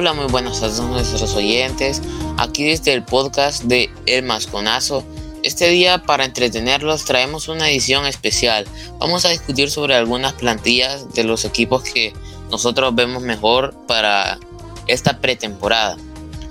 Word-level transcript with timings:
Hola, 0.00 0.12
muy 0.12 0.26
buenas 0.26 0.62
a 0.62 0.68
todos 0.68 0.88
nuestros 0.88 1.34
oyentes. 1.34 2.00
Aquí 2.36 2.62
desde 2.62 2.92
el 2.92 3.02
podcast 3.02 3.64
de 3.64 3.90
El 4.06 4.22
Masconazo. 4.22 5.02
Este 5.42 5.68
día, 5.70 6.04
para 6.04 6.24
entretenerlos, 6.24 7.04
traemos 7.04 7.48
una 7.48 7.68
edición 7.68 8.06
especial. 8.06 8.64
Vamos 9.00 9.24
a 9.24 9.30
discutir 9.30 9.72
sobre 9.72 9.96
algunas 9.96 10.34
plantillas 10.34 11.12
de 11.14 11.24
los 11.24 11.44
equipos 11.44 11.82
que 11.82 12.12
nosotros 12.48 12.94
vemos 12.94 13.24
mejor 13.24 13.74
para 13.88 14.38
esta 14.86 15.18
pretemporada. 15.18 15.96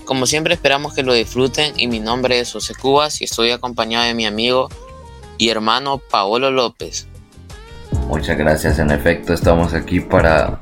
Como 0.04 0.26
siempre, 0.26 0.54
esperamos 0.54 0.94
que 0.94 1.04
lo 1.04 1.14
disfruten. 1.14 1.74
Y 1.78 1.88
mi 1.88 2.02
nombre 2.02 2.42
es 2.42 2.52
José 2.52 2.76
Cubas 2.76 3.22
y 3.22 3.24
estoy 3.24 3.52
acompañado 3.52 4.04
de 4.04 4.14
mi 4.14 4.26
amigo 4.26 4.68
y 5.38 5.48
hermano 5.48 6.00
Paolo 6.00 6.52
López. 6.52 7.08
Muchas 8.08 8.38
gracias. 8.38 8.78
En 8.78 8.92
efecto, 8.92 9.32
estamos 9.32 9.74
aquí 9.74 10.02
para 10.02 10.60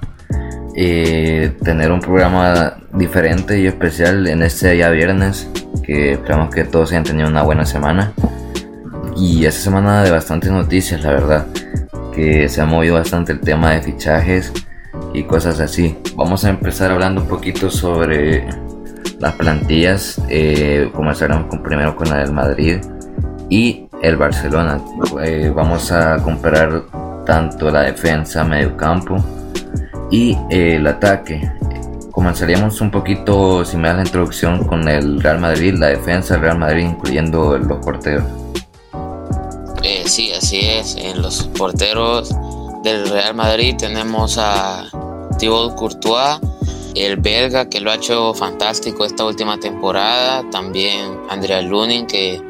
eh, 0.77 1.53
tener 1.63 1.89
un 1.91 2.01
programa 2.01 2.75
diferente 2.91 3.57
y 3.59 3.65
especial 3.65 4.27
en 4.27 4.43
este 4.43 4.71
día 4.71 4.89
viernes. 4.89 5.49
Que 5.83 6.13
esperamos 6.13 6.53
que 6.53 6.65
todos 6.65 6.91
hayan 6.91 7.03
tenido 7.03 7.29
una 7.29 7.43
buena 7.43 7.65
semana. 7.65 8.11
Y 9.15 9.45
esta 9.45 9.61
semana 9.61 10.03
de 10.03 10.11
bastantes 10.11 10.51
noticias, 10.51 11.01
la 11.03 11.11
verdad. 11.11 11.45
Que 12.13 12.49
se 12.49 12.61
ha 12.61 12.65
movido 12.65 12.95
bastante 12.95 13.31
el 13.31 13.39
tema 13.39 13.71
de 13.71 13.81
fichajes 13.81 14.51
y 15.13 15.23
cosas 15.23 15.59
así. 15.61 15.97
Vamos 16.15 16.43
a 16.43 16.49
empezar 16.49 16.91
hablando 16.91 17.21
un 17.21 17.27
poquito 17.27 17.69
sobre 17.69 18.45
las 19.19 19.33
plantillas. 19.35 20.21
Eh, 20.29 20.89
comenzaremos 20.93 21.45
con, 21.45 21.63
primero 21.63 21.95
con 21.95 22.09
la 22.09 22.17
del 22.17 22.33
Madrid 22.33 22.79
y 23.49 23.87
el 24.01 24.17
Barcelona. 24.17 24.81
Eh, 25.23 25.51
vamos 25.55 25.91
a 25.93 26.17
comparar 26.17 26.83
tanto 27.25 27.71
la 27.71 27.81
defensa, 27.81 28.43
medio 28.43 28.75
campo 28.75 29.23
y 30.11 30.37
eh, 30.49 30.75
el 30.75 30.87
ataque. 30.87 31.51
Comenzaríamos 32.11 32.79
un 32.79 32.91
poquito, 32.91 33.65
si 33.65 33.75
me 33.75 33.89
das 33.89 33.97
la 33.97 34.03
introducción, 34.03 34.63
con 34.65 34.87
el 34.87 35.21
Real 35.21 35.39
Madrid, 35.39 35.75
la 35.77 35.87
defensa 35.87 36.35
del 36.35 36.43
Real 36.43 36.57
Madrid, 36.57 36.85
incluyendo 36.85 37.57
los 37.57 37.83
porteros. 37.83 38.23
Eh, 39.83 40.03
sí, 40.05 40.31
así 40.31 40.61
es. 40.61 40.95
En 40.95 41.21
los 41.21 41.43
porteros 41.57 42.33
del 42.83 43.09
Real 43.09 43.35
Madrid 43.35 43.75
tenemos 43.77 44.37
a 44.39 44.85
Thibaut 45.37 45.75
Courtois, 45.75 46.39
el 46.95 47.17
belga 47.17 47.69
que 47.69 47.81
lo 47.81 47.91
ha 47.91 47.95
hecho 47.95 48.33
fantástico 48.33 49.03
esta 49.03 49.25
última 49.25 49.59
temporada. 49.59 50.49
También 50.51 51.19
Andrea 51.29 51.61
Lunin, 51.61 52.07
que, 52.07 52.41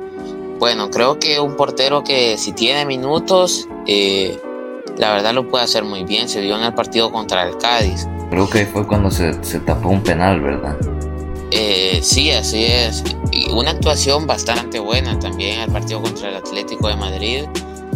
bueno, 0.60 0.92
creo 0.92 1.18
que 1.20 1.40
un 1.40 1.56
portero 1.56 2.04
que 2.04 2.38
si 2.38 2.52
tiene 2.52 2.86
minutos, 2.86 3.68
eh, 3.88 4.40
la 4.98 5.12
verdad 5.12 5.34
lo 5.34 5.48
puede 5.48 5.64
hacer 5.64 5.84
muy 5.84 6.04
bien. 6.04 6.30
Se 6.30 6.42
vio 6.42 6.58
en 6.58 6.64
el 6.64 6.74
partido 6.74 7.12
contra 7.12 7.48
el 7.48 7.58
Cádiz. 7.58 8.08
Creo 8.30 8.50
que 8.50 8.66
fue 8.66 8.88
cuando 8.88 9.12
se, 9.12 9.34
tapó 9.66 9.90
un 9.90 10.02
penal, 10.02 10.42
¿verdad? 10.42 10.78
Eh, 11.52 12.00
sí, 12.02 12.32
así 12.32 12.66
es. 12.66 13.04
Y 13.32 13.52
una 13.52 13.72
actuación 13.72 14.26
bastante 14.26 14.80
buena 14.80 15.18
también 15.20 15.60
el 15.62 15.72
partido 15.72 16.02
contra 16.02 16.30
el 16.30 16.36
Atlético 16.36 16.88
de 16.88 16.96
Madrid. 16.96 17.44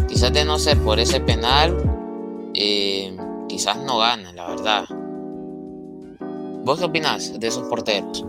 Quizás 0.08 0.33
de 0.33 0.45
no 0.45 0.59
ser 0.59 0.77
por 0.80 1.00
ese 1.00 1.20
penal, 1.20 1.75
eh, 2.53 3.16
quizás 3.47 3.77
no 3.77 4.00
gana, 4.00 4.31
la 4.33 4.47
verdad. 4.50 4.86
¿Vos 6.64 6.80
qué 6.80 6.86
opinás 6.86 7.39
de 7.39 7.47
esos 7.47 7.67
porteros? 7.67 8.25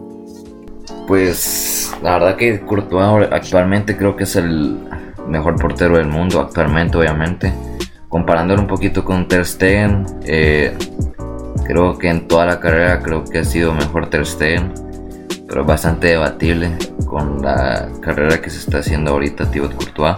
Pues 1.06 1.92
la 2.02 2.14
verdad 2.14 2.36
que 2.36 2.60
Courtois 2.60 3.28
actualmente 3.30 3.96
creo 3.96 4.16
que 4.16 4.24
es 4.24 4.36
el 4.36 4.78
mejor 5.26 5.60
portero 5.60 5.96
del 5.96 6.06
mundo, 6.06 6.40
actualmente 6.40 6.96
obviamente 6.96 7.52
comparándolo 8.10 8.60
un 8.60 8.66
poquito 8.66 9.04
con 9.04 9.28
Ter 9.28 9.46
Stegen, 9.46 10.04
eh, 10.24 10.76
creo 11.64 11.96
que 11.96 12.10
en 12.10 12.26
toda 12.26 12.44
la 12.44 12.60
carrera 12.60 13.00
creo 13.00 13.24
que 13.24 13.38
ha 13.38 13.44
sido 13.44 13.72
mejor 13.72 14.10
Ter 14.10 14.26
Stegen, 14.26 14.74
pero 15.48 15.64
bastante 15.64 16.08
debatible 16.08 16.72
con 17.06 17.40
la 17.40 17.88
carrera 18.02 18.42
que 18.42 18.50
se 18.50 18.58
está 18.58 18.78
haciendo 18.78 19.12
ahorita 19.12 19.50
Thibaut 19.50 19.74
Courtois. 19.74 20.16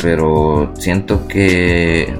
Pero 0.00 0.72
siento 0.76 1.26
que 1.26 2.14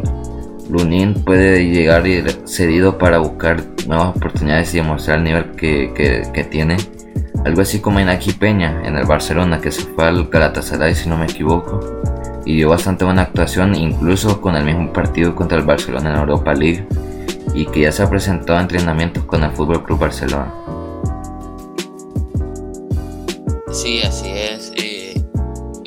Lunin 0.68 1.14
puede 1.14 1.64
llegar 1.70 2.02
cedido 2.44 2.98
para 2.98 3.18
buscar 3.18 3.62
nuevas 3.86 4.16
oportunidades 4.16 4.74
y 4.74 4.78
demostrar 4.78 5.18
el 5.18 5.24
nivel 5.24 5.52
que, 5.52 5.92
que, 6.34 6.44
tiene. 6.44 6.76
Algo 7.44 7.62
así 7.62 7.78
como 7.78 8.00
Inaki 8.00 8.32
Peña 8.32 8.82
en 8.84 8.96
el 8.96 9.06
Barcelona, 9.06 9.60
que 9.60 9.70
se 9.70 9.82
fue 9.82 10.04
al 10.04 10.28
Galatasaray 10.28 10.96
si 10.96 11.08
no 11.08 11.16
me 11.16 11.26
equivoco 11.26 11.80
y 12.48 12.56
dio 12.56 12.70
bastante 12.70 13.04
buena 13.04 13.22
actuación 13.22 13.74
incluso 13.74 14.40
con 14.40 14.56
el 14.56 14.64
mismo 14.64 14.90
partido 14.90 15.36
contra 15.36 15.58
el 15.58 15.64
Barcelona 15.64 16.12
en 16.12 16.16
Europa 16.16 16.54
League 16.54 16.88
y 17.52 17.66
que 17.66 17.82
ya 17.82 17.92
se 17.92 18.02
ha 18.02 18.08
presentado 18.08 18.58
a 18.58 18.62
entrenamientos 18.62 19.24
con 19.24 19.44
el 19.44 19.50
Fútbol 19.50 19.84
Club 19.84 19.98
Barcelona. 19.98 20.50
Sí, 23.70 24.00
así 24.00 24.30
es. 24.30 24.72
Eh, 24.76 25.22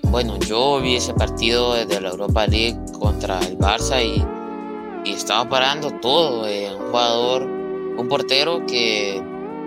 bueno, 0.04 0.38
yo 0.38 0.80
vi 0.80 0.98
ese 0.98 1.16
partido 1.16 1.74
de 1.74 2.00
la 2.00 2.10
Europa 2.10 2.46
League 2.46 2.78
contra 3.00 3.40
el 3.40 3.58
Barça 3.58 4.00
y, 4.06 4.24
estaba 5.12 5.50
parando 5.50 5.90
todo. 6.00 6.48
Eh, 6.48 6.70
un 6.76 6.92
jugador, 6.92 7.42
un 7.42 8.08
portero 8.08 8.68
que 8.68 9.20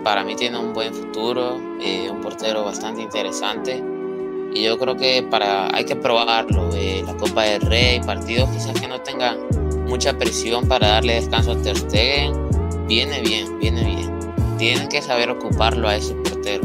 para 0.05 0.23
mí 0.23 0.37
tiene 0.37 0.57
un 0.57 0.71
buen 0.71 0.93
futuro, 0.93 1.57
eh, 1.81 2.09
un 2.09 2.21
portero 2.21 2.63
bastante 2.63 3.01
interesante 3.01 3.94
y 4.55 4.63
yo 4.63 4.79
creo 4.79 4.95
que 4.95 5.21
para 5.21 5.67
hay 5.75 5.83
que 5.83 5.95
probarlo. 5.95 6.69
Eh, 6.73 7.03
la 7.05 7.15
Copa 7.17 7.43
del 7.43 7.61
Rey, 7.61 7.99
partidos 7.99 8.49
quizás 8.49 8.79
que 8.79 8.87
no 8.87 9.01
tengan 9.01 9.37
mucha 9.85 10.17
presión 10.17 10.67
para 10.67 10.87
darle 10.87 11.15
descanso 11.15 11.51
a 11.51 11.57
Ter 11.57 11.77
Stegen, 11.77 12.33
viene 12.87 13.21
bien, 13.21 13.59
viene 13.59 13.83
bien. 13.83 14.19
Tienen 14.57 14.87
que 14.87 15.01
saber 15.01 15.29
ocuparlo 15.29 15.89
a 15.89 15.97
ese 15.97 16.15
portero. 16.15 16.63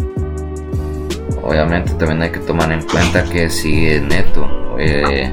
Obviamente 1.42 1.92
también 1.94 2.22
hay 2.22 2.30
que 2.30 2.38
tomar 2.38 2.70
en 2.70 2.82
cuenta 2.86 3.24
que 3.24 3.50
sigue 3.50 4.00
Neto, 4.00 4.46
eh, 4.78 5.32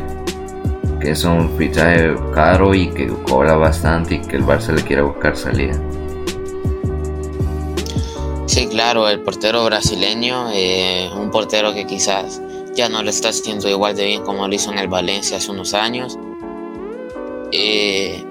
que 1.00 1.12
es 1.12 1.24
un 1.24 1.56
fichaje 1.57 2.16
caro 2.34 2.74
y 2.74 2.88
que 2.89 3.07
cobra 3.29 3.56
bastante 3.56 4.16
y 4.16 4.22
que 4.22 4.38
el 4.38 4.44
Barça 4.44 4.74
le 4.74 4.81
quiere 4.81 5.03
buscar 5.03 5.38
salida. 5.38 5.79
Sí, 8.47 8.66
claro, 8.68 9.07
el 9.07 9.19
portero 9.19 9.63
brasileño, 9.66 10.50
eh, 10.51 11.12
un 11.16 11.29
portero 11.29 11.75
que 11.75 11.85
quizás 11.85 12.41
ya 12.77 12.89
no 12.89 13.01
le 13.01 13.09
está 13.09 13.29
haciendo 13.29 13.67
igual 13.67 13.95
de 13.95 14.05
bien 14.05 14.23
como 14.23 14.47
lo 14.47 14.53
hizo 14.53 14.71
en 14.71 14.77
el 14.77 14.88
Valencia 14.88 15.38
hace 15.38 15.49
unos 15.49 15.73
años. 15.73 16.17
Eh, 17.51 18.23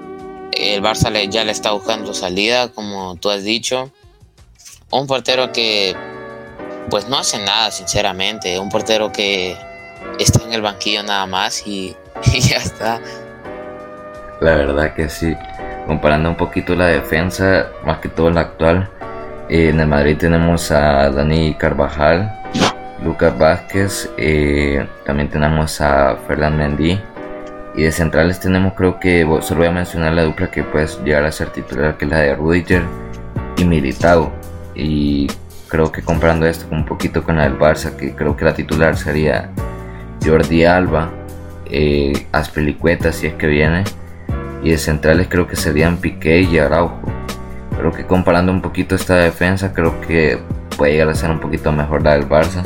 el 0.53 0.81
Barça 0.81 1.11
ya 1.29 1.43
le 1.43 1.51
está 1.51 1.71
buscando 1.71 2.13
salida, 2.13 2.69
como 2.69 3.17
tú 3.17 3.29
has 3.29 3.43
dicho. 3.43 3.91
Un 4.89 5.05
portero 5.05 5.51
que 5.51 5.95
pues 6.89 7.09
no 7.09 7.17
hace 7.17 7.37
nada, 7.39 7.71
sinceramente. 7.71 8.57
Un 8.57 8.69
portero 8.69 9.11
que 9.11 9.57
está 10.17 10.43
en 10.45 10.53
el 10.53 10.61
banquillo 10.61 11.03
nada 11.03 11.25
más 11.25 11.67
y, 11.67 11.93
ya 12.39 12.57
está. 12.57 13.01
La 14.39 14.55
verdad 14.55 14.93
que 14.95 15.09
sí. 15.09 15.35
Comparando 15.87 16.29
un 16.29 16.37
poquito 16.37 16.73
la 16.73 16.87
defensa, 16.87 17.67
más 17.85 17.99
que 17.99 18.07
todo 18.07 18.29
la 18.29 18.41
actual, 18.41 18.89
en 19.49 19.79
el 19.79 19.87
Madrid 19.87 20.17
tenemos 20.17 20.71
a 20.71 21.09
Dani 21.09 21.53
Carvajal, 21.55 22.36
Lucas 23.03 23.37
Vázquez, 23.37 24.09
eh, 24.17 24.85
también 25.05 25.29
tenemos 25.29 25.79
a 25.81 26.17
Fernand 26.27 26.57
Mendy. 26.57 26.99
Y 27.75 27.83
de 27.83 27.91
centrales 27.91 28.39
tenemos, 28.39 28.73
creo 28.73 28.99
que 28.99 29.21
solo 29.41 29.59
voy 29.59 29.67
a 29.67 29.71
mencionar 29.71 30.13
la 30.13 30.23
dupla 30.23 30.49
que 30.49 30.63
puede 30.63 30.87
llegar 31.03 31.25
a 31.25 31.31
ser 31.31 31.49
titular, 31.49 31.95
que 31.95 32.05
es 32.05 32.11
la 32.11 32.19
de 32.19 32.35
Rudiger 32.35 32.81
y 33.55 33.65
Militao. 33.65 34.31
Y 34.73 35.27
creo 35.67 35.91
que 35.91 36.01
comprando 36.01 36.47
esto 36.47 36.65
un 36.71 36.85
poquito 36.85 37.23
con 37.23 37.35
la 37.37 37.43
del 37.43 37.59
Barça, 37.59 37.95
que 37.95 38.15
creo 38.15 38.35
que 38.35 38.45
la 38.45 38.55
titular 38.55 38.97
sería 38.97 39.51
Jordi 40.25 40.65
Alba, 40.65 41.11
eh, 41.69 42.25
Aspelicueta 42.31 43.11
si 43.11 43.27
es 43.27 43.35
que 43.35 43.45
viene. 43.45 43.83
Y 44.63 44.71
de 44.71 44.77
centrales 44.79 45.27
creo 45.29 45.47
que 45.47 45.55
serían 45.55 45.97
Piqué 45.97 46.41
y 46.41 46.57
Araujo. 46.57 46.99
Creo 47.77 47.91
que 47.91 48.07
comparando 48.07 48.51
un 48.51 48.63
poquito 48.63 48.95
esta 48.95 49.17
defensa, 49.17 49.71
creo 49.71 50.01
que 50.01 50.39
puede 50.75 50.93
llegar 50.93 51.09
a 51.09 51.15
ser 51.15 51.29
un 51.29 51.39
poquito 51.39 51.71
mejor 51.71 52.01
la 52.01 52.13
del 52.13 52.27
Barça 52.27 52.63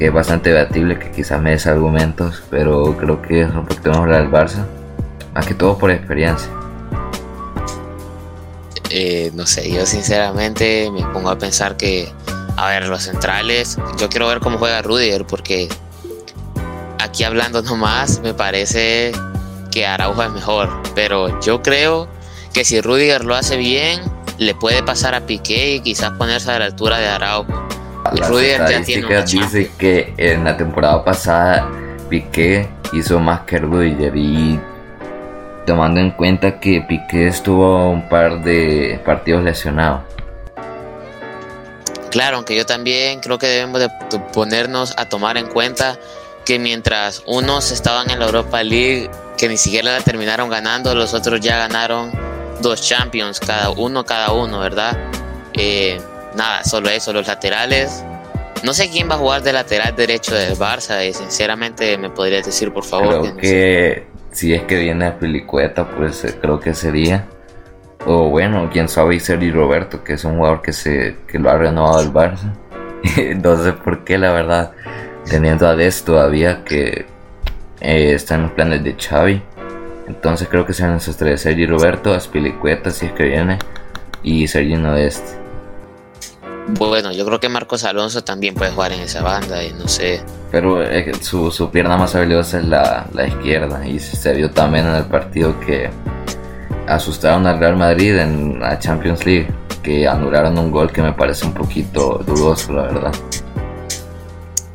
que 0.00 0.06
es 0.06 0.12
bastante 0.14 0.48
debatible, 0.48 0.98
que 0.98 1.10
quizás 1.10 1.42
me 1.42 1.50
des 1.50 1.66
argumentos, 1.66 2.42
pero 2.48 2.96
creo 2.96 3.20
que 3.20 3.42
es 3.42 3.50
un 3.50 3.66
poquito 3.66 3.90
mejor 3.90 4.10
del 4.10 4.30
Barça, 4.30 4.64
más 5.34 5.46
que 5.46 5.52
todo 5.52 5.76
por 5.76 5.90
experiencia. 5.90 6.48
Eh, 8.88 9.30
no 9.34 9.46
sé, 9.46 9.70
yo 9.70 9.84
sinceramente 9.84 10.90
me 10.90 11.02
pongo 11.12 11.28
a 11.28 11.36
pensar 11.36 11.76
que, 11.76 12.10
a 12.56 12.70
ver, 12.70 12.88
los 12.88 13.02
centrales, 13.02 13.76
yo 13.98 14.08
quiero 14.08 14.26
ver 14.28 14.40
cómo 14.40 14.56
juega 14.56 14.80
Rudiger, 14.80 15.26
porque 15.26 15.68
aquí 16.98 17.22
hablando 17.22 17.60
nomás 17.60 18.20
me 18.20 18.32
parece 18.32 19.12
que 19.70 19.86
Araujo 19.86 20.22
es 20.22 20.30
mejor, 20.30 20.80
pero 20.94 21.38
yo 21.42 21.60
creo 21.60 22.08
que 22.54 22.64
si 22.64 22.80
Rudiger 22.80 23.26
lo 23.26 23.34
hace 23.34 23.58
bien, 23.58 24.00
le 24.38 24.54
puede 24.54 24.82
pasar 24.82 25.14
a 25.14 25.26
Piqué 25.26 25.74
y 25.74 25.80
quizás 25.80 26.12
ponerse 26.12 26.50
a 26.52 26.58
la 26.58 26.64
altura 26.64 26.96
de 26.96 27.06
Araujo. 27.06 27.79
Las 28.12 28.30
estadísticas 28.30 29.30
dice 29.30 29.70
que 29.78 30.12
en 30.16 30.44
la 30.44 30.56
temporada 30.56 31.04
pasada 31.04 31.68
Piqué 32.08 32.68
hizo 32.92 33.20
más 33.20 33.40
que 33.42 33.58
Rudiger 33.58 34.16
y 34.16 34.58
tomando 35.66 36.00
en 36.00 36.10
cuenta 36.10 36.58
que 36.58 36.80
Piqué 36.82 37.28
estuvo 37.28 37.90
un 37.90 38.08
par 38.08 38.42
de 38.42 39.00
partidos 39.04 39.44
lesionados. 39.44 40.02
claro, 42.10 42.38
aunque 42.38 42.56
yo 42.56 42.66
también 42.66 43.20
creo 43.20 43.38
que 43.38 43.46
debemos 43.46 43.80
de 43.80 43.88
ponernos 44.32 44.94
a 44.96 45.08
tomar 45.08 45.36
en 45.36 45.46
cuenta 45.46 45.96
que 46.44 46.58
mientras 46.58 47.22
unos 47.26 47.70
estaban 47.70 48.10
en 48.10 48.18
la 48.18 48.26
Europa 48.26 48.62
League, 48.62 49.08
que 49.38 49.48
ni 49.48 49.56
siquiera 49.56 49.92
la 49.92 50.00
terminaron 50.00 50.50
ganando, 50.50 50.94
los 50.94 51.14
otros 51.14 51.40
ya 51.40 51.56
ganaron 51.56 52.10
dos 52.60 52.82
Champions, 52.82 53.38
cada 53.38 53.70
uno, 53.70 54.04
cada 54.04 54.32
uno, 54.32 54.58
¿verdad? 54.58 54.98
Eh, 55.52 56.00
nada, 56.34 56.64
solo 56.64 56.88
eso, 56.88 57.12
los 57.12 57.26
laterales. 57.26 58.04
No 58.62 58.74
sé 58.74 58.90
quién 58.90 59.08
va 59.08 59.14
a 59.14 59.18
jugar 59.18 59.42
de 59.42 59.52
lateral 59.52 59.96
derecho 59.96 60.34
del 60.34 60.54
Barça 60.56 61.08
y 61.08 61.14
sinceramente 61.14 61.96
me 61.96 62.10
podrías 62.10 62.44
decir 62.44 62.72
por 62.72 62.84
favor. 62.84 63.20
Creo 63.20 63.36
que, 63.36 64.06
si 64.32 64.52
es 64.52 64.62
que 64.64 64.76
viene 64.76 65.06
a 65.06 65.18
Pelicueta, 65.18 65.88
pues 65.88 66.24
eh, 66.24 66.36
creo 66.40 66.60
que 66.60 66.74
sería. 66.74 67.26
O 68.06 68.28
bueno, 68.30 68.68
quién 68.72 68.88
sabe, 68.88 69.16
y 69.16 69.50
Roberto, 69.50 70.02
que 70.02 70.14
es 70.14 70.24
un 70.24 70.36
jugador 70.36 70.62
que, 70.62 70.72
se, 70.72 71.16
que 71.26 71.38
lo 71.38 71.50
ha 71.50 71.56
renovado 71.56 72.00
el 72.00 72.12
Barça. 72.12 72.54
no 73.42 73.62
sé 73.62 73.72
por 73.72 74.04
qué, 74.04 74.18
la 74.18 74.32
verdad 74.32 74.72
teniendo 75.28 75.66
a 75.68 75.76
Des 75.76 76.04
todavía 76.04 76.64
que 76.64 77.06
eh, 77.80 78.12
está 78.14 78.34
en 78.34 78.42
los 78.42 78.52
planes 78.52 78.84
de 78.84 78.94
Xavi. 78.94 79.42
Entonces 80.08 80.48
creo 80.48 80.66
que 80.66 80.72
sean 80.72 80.96
esos 80.96 81.16
tres, 81.16 81.42
Sergi 81.42 81.66
Roberto, 81.66 82.12
Aspilicueta 82.12 82.90
si 82.90 83.06
es 83.06 83.12
que 83.12 83.24
viene, 83.24 83.58
y 84.22 84.48
Sergio 84.48 84.80
Dest. 84.92 85.39
Bueno, 86.78 87.12
yo 87.12 87.24
creo 87.26 87.40
que 87.40 87.48
Marcos 87.48 87.84
Alonso 87.84 88.22
también 88.22 88.54
puede 88.54 88.70
jugar 88.70 88.92
en 88.92 89.00
esa 89.00 89.22
banda 89.22 89.62
y 89.62 89.72
no 89.72 89.86
sé. 89.88 90.22
Pero 90.50 90.82
eh, 90.82 91.12
su, 91.20 91.50
su, 91.50 91.70
pierna 91.70 91.96
más 91.96 92.14
habilidosa 92.14 92.58
es 92.58 92.64
la, 92.64 93.06
la, 93.12 93.26
izquierda 93.26 93.86
y 93.86 93.98
se 93.98 94.32
vio 94.34 94.50
también 94.50 94.86
en 94.86 94.96
el 94.96 95.04
partido 95.04 95.58
que 95.60 95.90
asustaron 96.86 97.46
al 97.46 97.58
Real 97.58 97.76
Madrid 97.76 98.16
en 98.16 98.58
la 98.60 98.78
Champions 98.78 99.24
League, 99.24 99.48
que 99.82 100.08
anularon 100.08 100.58
un 100.58 100.70
gol 100.70 100.90
que 100.90 101.02
me 101.02 101.12
parece 101.12 101.46
un 101.46 101.54
poquito 101.54 102.22
dudoso, 102.26 102.72
la 102.72 102.82
verdad. 102.82 103.12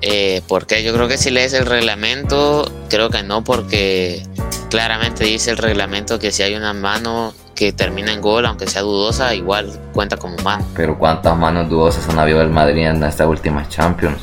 Eh, 0.01 0.41
porque 0.47 0.83
yo 0.83 0.93
creo 0.93 1.07
que 1.07 1.17
si 1.17 1.31
lees 1.31 1.53
el 1.53 1.65
reglamento, 1.65 2.71
creo 2.89 3.09
que 3.09 3.23
no, 3.23 3.43
porque 3.43 4.23
claramente 4.69 5.23
dice 5.23 5.51
el 5.51 5.57
reglamento 5.57 6.19
que 6.19 6.31
si 6.31 6.43
hay 6.43 6.53
una 6.55 6.73
mano 6.73 7.33
que 7.55 7.71
termina 7.71 8.13
en 8.13 8.21
gol, 8.21 8.45
aunque 8.45 8.67
sea 8.67 8.81
dudosa, 8.81 9.33
igual 9.33 9.71
cuenta 9.93 10.17
como 10.17 10.37
mano. 10.43 10.65
Pero 10.75 10.97
¿cuántas 10.97 11.37
manos 11.37 11.69
dudosas 11.69 12.07
han 12.09 12.19
habido 12.19 12.41
el 12.41 12.49
Madrid 12.49 12.85
en 12.85 13.03
estas 13.03 13.27
últimas 13.27 13.69
Champions? 13.69 14.17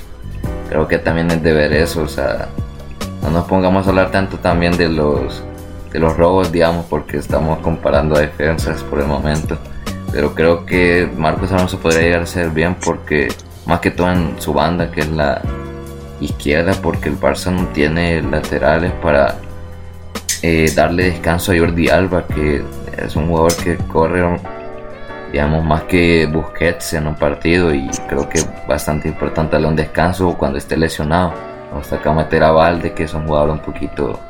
Creo 0.69 0.87
que 0.87 0.99
también 0.99 1.31
es 1.31 1.43
de 1.43 1.53
ver 1.53 1.73
eso, 1.73 2.03
o 2.03 2.09
sea, 2.09 2.49
no 3.23 3.31
nos 3.31 3.47
pongamos 3.47 3.87
a 3.87 3.91
hablar 3.91 4.11
tanto 4.11 4.39
también 4.39 4.77
de 4.77 4.89
los 4.89 5.43
de 5.93 5.99
los 5.99 6.17
robos, 6.17 6.51
digamos, 6.51 6.87
porque 6.87 7.19
estamos 7.19 7.59
comparando 7.59 8.19
defensas 8.19 8.83
por 8.83 9.01
el 9.01 9.07
momento. 9.07 9.59
Pero 10.11 10.35
creo 10.35 10.65
que 10.65 11.11
Marcos 11.19 11.53
Alonso 11.53 11.79
podría 11.79 12.01
llegar 12.01 12.23
a 12.23 12.27
ser 12.27 12.49
bien 12.49 12.77
porque 12.83 13.29
más 13.67 13.81
que 13.81 13.91
todo 13.91 14.11
en 14.11 14.41
su 14.41 14.55
banda, 14.55 14.91
que 14.91 15.03
es 15.03 15.11
la, 15.11 15.43
izquierda 16.23 16.73
porque 16.81 17.09
el 17.09 17.19
Barça 17.19 17.51
no 17.51 17.67
tiene 17.69 18.23
laterales 18.23 18.93
para 19.03 19.37
eh, 20.43 20.71
darle 20.75 21.05
descanso 21.05 21.53
a 21.53 21.59
Jordi 21.59 21.89
Alba, 21.89 22.27
que 22.27 22.63
es 22.97 23.17
un 23.17 23.29
jugador 23.29 23.57
que 23.57 23.77
corre, 23.77 24.39
digamos, 25.33 25.65
más 25.65 25.83
que 25.85 26.27
Busquets 26.27 26.95
en 26.95 27.07
un 27.07 27.15
partido 27.15 27.75
y 27.75 27.89
creo 28.09 28.29
que 28.29 28.41
bastante 28.67 29.09
importante 29.09 29.53
darle 29.53 29.69
un 29.69 29.77
descanso 29.77 30.37
cuando 30.39 30.59
esté 30.59 30.77
lesionado. 30.77 31.33
Hasta 31.79 31.97
acá 31.97 32.13
meter 32.13 32.43
a 32.43 32.51
Valde, 32.51 32.93
que 32.93 33.05
es 33.05 33.15
un 33.15 33.27
jugador 33.27 33.51
un 33.51 33.61
poquito 33.61 34.21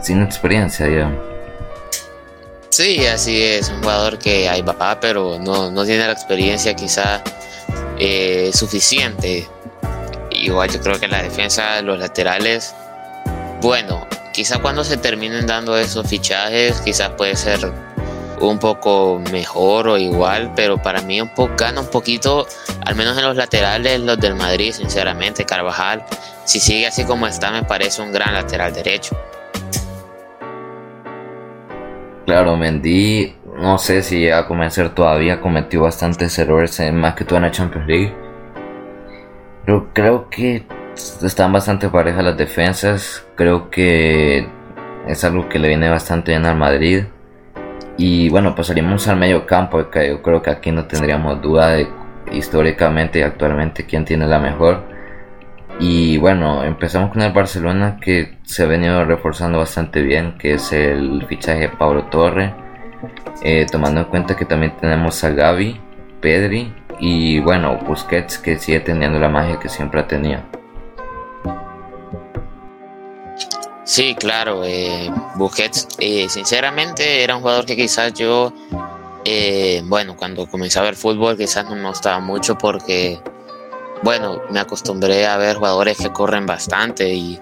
sin 0.00 0.22
experiencia, 0.22 0.86
digamos. 0.86 1.18
Sí, 2.70 3.06
así 3.06 3.42
es, 3.42 3.70
un 3.70 3.80
jugador 3.80 4.18
que 4.18 4.48
ahí 4.48 4.62
va, 4.62 4.98
pero 5.00 5.38
no, 5.40 5.70
no 5.70 5.84
tiene 5.84 6.06
la 6.06 6.12
experiencia 6.12 6.74
quizá 6.74 7.22
eh, 7.98 8.50
suficiente 8.52 9.48
igual 10.44 10.70
yo 10.70 10.80
creo 10.80 11.00
que 11.00 11.08
la 11.08 11.22
defensa, 11.22 11.80
los 11.82 11.98
laterales, 11.98 12.74
bueno, 13.60 14.06
quizá 14.34 14.58
cuando 14.58 14.82
se 14.82 14.96
terminen 14.96 15.46
dando 15.46 15.78
esos 15.78 16.06
fichajes, 16.08 16.80
quizás 16.80 17.10
puede 17.10 17.36
ser 17.36 17.72
un 18.40 18.58
poco 18.58 19.22
mejor 19.30 19.86
o 19.86 19.96
igual, 19.96 20.52
pero 20.56 20.76
para 20.76 21.00
mí 21.02 21.20
un 21.20 21.28
poco 21.28 21.54
gana 21.56 21.80
un 21.80 21.86
poquito, 21.86 22.46
al 22.84 22.96
menos 22.96 23.16
en 23.16 23.22
los 23.22 23.36
laterales, 23.36 24.00
los 24.00 24.18
del 24.18 24.34
Madrid, 24.34 24.72
sinceramente, 24.72 25.44
Carvajal, 25.44 26.04
si 26.44 26.58
sigue 26.58 26.88
así 26.88 27.04
como 27.04 27.28
está, 27.28 27.52
me 27.52 27.62
parece 27.62 28.02
un 28.02 28.12
gran 28.12 28.34
lateral 28.34 28.74
derecho. 28.74 29.16
Claro, 32.26 32.56
Mendy, 32.56 33.36
no 33.56 33.78
sé 33.78 34.02
si 34.02 34.28
a 34.28 34.46
convencer 34.46 34.92
todavía, 34.94 35.40
cometió 35.40 35.82
bastantes 35.82 36.36
errores, 36.40 36.80
más 36.92 37.14
que 37.14 37.24
todo 37.24 37.36
en 37.36 37.42
la 37.42 37.50
Champions 37.52 37.86
League 37.86 38.24
pero 39.64 39.88
creo 39.92 40.28
que 40.28 40.66
están 40.94 41.52
bastante 41.52 41.88
parejas 41.88 42.24
las 42.24 42.36
defensas. 42.36 43.26
Creo 43.34 43.70
que 43.70 44.46
es 45.06 45.24
algo 45.24 45.48
que 45.48 45.58
le 45.58 45.68
viene 45.68 45.88
bastante 45.88 46.32
bien 46.32 46.46
al 46.46 46.56
Madrid. 46.56 47.04
Y 47.96 48.28
bueno, 48.28 48.54
pasaríamos 48.54 49.06
al 49.08 49.16
medio 49.16 49.46
campo, 49.46 49.90
que 49.90 50.08
yo 50.08 50.22
creo 50.22 50.42
que 50.42 50.50
aquí 50.50 50.72
no 50.72 50.86
tendríamos 50.86 51.40
duda 51.40 51.70
de 51.70 51.88
históricamente 52.32 53.20
y 53.20 53.22
actualmente 53.22 53.86
quién 53.86 54.04
tiene 54.04 54.26
la 54.26 54.38
mejor. 54.38 54.82
Y 55.80 56.18
bueno, 56.18 56.64
empezamos 56.64 57.10
con 57.10 57.22
el 57.22 57.32
Barcelona 57.32 57.98
que 58.00 58.38
se 58.44 58.62
ha 58.62 58.66
venido 58.66 59.04
reforzando 59.04 59.58
bastante 59.58 60.02
bien, 60.02 60.38
que 60.38 60.54
es 60.54 60.72
el 60.72 61.24
fichaje 61.28 61.62
de 61.62 61.68
Pablo 61.68 62.04
Torre. 62.04 62.54
Eh, 63.42 63.66
tomando 63.70 64.00
en 64.00 64.06
cuenta 64.06 64.36
que 64.36 64.44
también 64.44 64.72
tenemos 64.80 65.22
a 65.24 65.30
Gaby, 65.30 65.80
Pedri 66.20 66.72
y 67.00 67.40
bueno, 67.40 67.76
Busquets 67.86 68.38
que 68.38 68.56
sigue 68.58 68.80
teniendo 68.80 69.18
la 69.18 69.28
magia 69.28 69.58
que 69.58 69.68
siempre 69.68 70.00
ha. 70.00 70.53
Sí, 73.84 74.14
claro, 74.14 74.64
eh, 74.64 75.10
Busquets 75.36 75.88
eh, 75.98 76.26
sinceramente 76.30 77.22
era 77.22 77.36
un 77.36 77.42
jugador 77.42 77.66
que 77.66 77.76
quizás 77.76 78.14
yo, 78.14 78.52
eh, 79.26 79.82
bueno, 79.84 80.16
cuando 80.16 80.46
comencé 80.46 80.78
a 80.78 80.82
ver 80.82 80.96
fútbol 80.96 81.36
quizás 81.36 81.68
no 81.68 81.76
me 81.76 81.88
gustaba 81.88 82.18
mucho 82.18 82.56
porque, 82.56 83.20
bueno, 84.02 84.40
me 84.50 84.60
acostumbré 84.60 85.26
a 85.26 85.36
ver 85.36 85.56
jugadores 85.56 85.98
que 85.98 86.10
corren 86.10 86.46
bastante 86.46 87.12
y... 87.12 87.38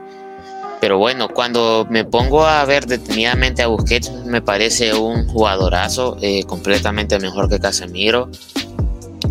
Pero 0.81 0.99
bueno, 0.99 1.29
cuando 1.29 1.87
me 1.89 2.05
pongo 2.05 2.45
a 2.45 2.65
ver 2.65 2.87
detenidamente 2.87 3.63
a 3.63 3.69
Busquets 3.69 4.11
me 4.27 4.43
parece 4.43 4.93
un 4.93 5.29
jugadorazo 5.29 6.17
completamente 6.49 7.21
mejor 7.21 7.49
que 7.49 7.61
Casemiro. 7.61 8.29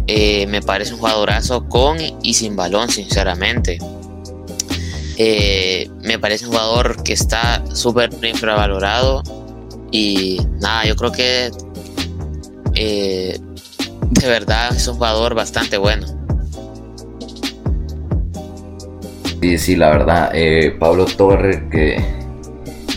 Eh, 0.08 0.46
me 0.48 0.62
parece 0.62 0.94
un 0.94 1.00
jugadorazo 1.00 1.68
con 1.70 1.98
y 2.22 2.34
sin 2.34 2.56
balón, 2.56 2.90
sinceramente. 2.90 3.80
Eh, 5.24 5.88
me 6.02 6.18
parece 6.18 6.48
un 6.48 6.52
jugador 6.52 7.04
que 7.04 7.14
está 7.14 7.64
súper 7.76 8.10
infravalorado. 8.24 9.22
Y 9.92 10.42
nada, 10.60 10.86
yo 10.86 10.96
creo 10.96 11.12
que 11.12 11.52
eh, 12.74 13.40
de 14.10 14.28
verdad 14.28 14.76
es 14.76 14.88
un 14.88 14.96
jugador 14.96 15.36
bastante 15.36 15.78
bueno. 15.78 16.08
Sí, 19.40 19.60
sí, 19.60 19.76
la 19.76 19.92
verdad. 19.92 20.32
Pablo 20.80 21.06
Torre, 21.06 21.70
que 21.70 22.04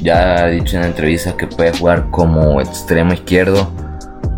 ya 0.00 0.44
ha 0.44 0.48
dicho 0.48 0.78
en 0.78 0.84
entrevistas 0.84 1.34
que 1.34 1.46
puede 1.46 1.76
jugar 1.76 2.10
como 2.10 2.58
extremo 2.58 3.12
izquierdo 3.12 3.70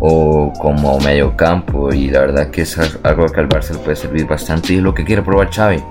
o 0.01 0.51
como 0.59 0.99
medio 0.99 1.37
campo 1.37 1.93
y 1.93 2.09
la 2.09 2.19
verdad 2.19 2.51
que 2.51 2.63
es 2.63 2.77
algo 3.03 3.27
que 3.27 3.39
al 3.39 3.47
Barça 3.47 3.77
puede 3.77 3.95
servir 3.95 4.27
bastante 4.27 4.73
y 4.73 4.77
es 4.77 4.83
lo 4.83 4.93
que 4.93 5.05
quiere 5.05 5.21
probar 5.21 5.49
Xavi 5.49 5.81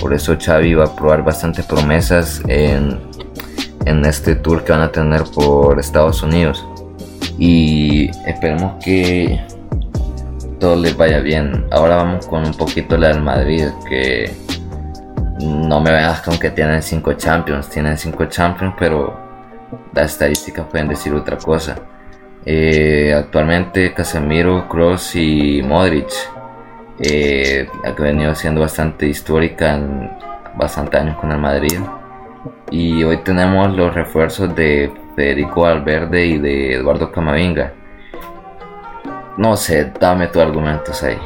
por 0.00 0.14
eso 0.14 0.36
Xavi 0.38 0.74
va 0.74 0.84
a 0.84 0.96
probar 0.96 1.22
bastantes 1.24 1.64
promesas 1.66 2.42
en, 2.48 3.00
en 3.84 4.04
este 4.04 4.34
tour 4.34 4.64
que 4.64 4.72
van 4.72 4.82
a 4.82 4.92
tener 4.92 5.22
por 5.34 5.78
Estados 5.78 6.22
Unidos. 6.22 6.64
Y 7.38 8.10
esperemos 8.26 8.82
que 8.82 9.40
todo 10.58 10.76
les 10.76 10.96
vaya 10.96 11.20
bien. 11.20 11.66
Ahora 11.70 11.96
vamos 11.96 12.26
con 12.26 12.46
un 12.46 12.54
poquito 12.54 12.96
la 12.96 13.08
del 13.08 13.22
Madrid 13.22 13.66
que 13.88 14.32
no 15.40 15.80
me 15.80 15.90
veas 15.90 16.22
con 16.22 16.38
que 16.38 16.50
tienen 16.50 16.82
5 16.82 17.12
Champions. 17.14 17.68
Tienen 17.68 17.98
5 17.98 18.26
Champions 18.26 18.74
pero 18.78 19.18
las 19.92 20.12
estadísticas 20.12 20.66
pueden 20.66 20.88
decir 20.88 21.12
otra 21.14 21.36
cosa. 21.36 21.76
Eh, 22.44 23.12
actualmente 23.12 23.92
Casemiro, 23.92 24.68
Cross 24.68 25.16
y 25.16 25.62
Modric, 25.62 26.10
eh, 26.98 27.68
que 27.82 27.88
ha 27.88 27.92
venido 27.92 28.34
siendo 28.34 28.62
bastante 28.62 29.06
histórica 29.06 29.74
en 29.74 30.10
bastante 30.56 30.96
años 30.96 31.16
con 31.18 31.32
el 31.32 31.38
Madrid. 31.38 31.78
Y 32.70 33.02
hoy 33.04 33.18
tenemos 33.18 33.74
los 33.76 33.94
refuerzos 33.94 34.54
de 34.54 34.92
Federico 35.14 35.62
Valverde 35.62 36.26
y 36.26 36.38
de 36.38 36.74
Eduardo 36.74 37.12
Camavinga. 37.12 37.72
No 39.36 39.56
sé, 39.56 39.92
dame 40.00 40.28
tus 40.28 40.42
argumentos 40.42 41.02
ahí. 41.02 41.18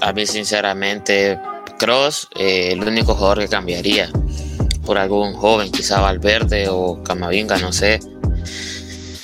A 0.00 0.12
mí 0.12 0.26
sinceramente, 0.26 1.38
Cross, 1.78 2.28
eh, 2.36 2.72
el 2.72 2.86
único 2.86 3.14
jugador 3.14 3.40
que 3.40 3.48
cambiaría 3.48 4.08
por 4.84 4.98
algún 4.98 5.34
joven, 5.34 5.72
quizá 5.72 6.00
Valverde 6.00 6.68
o 6.68 7.02
Camavinga, 7.02 7.58
no 7.58 7.72
sé 7.72 7.98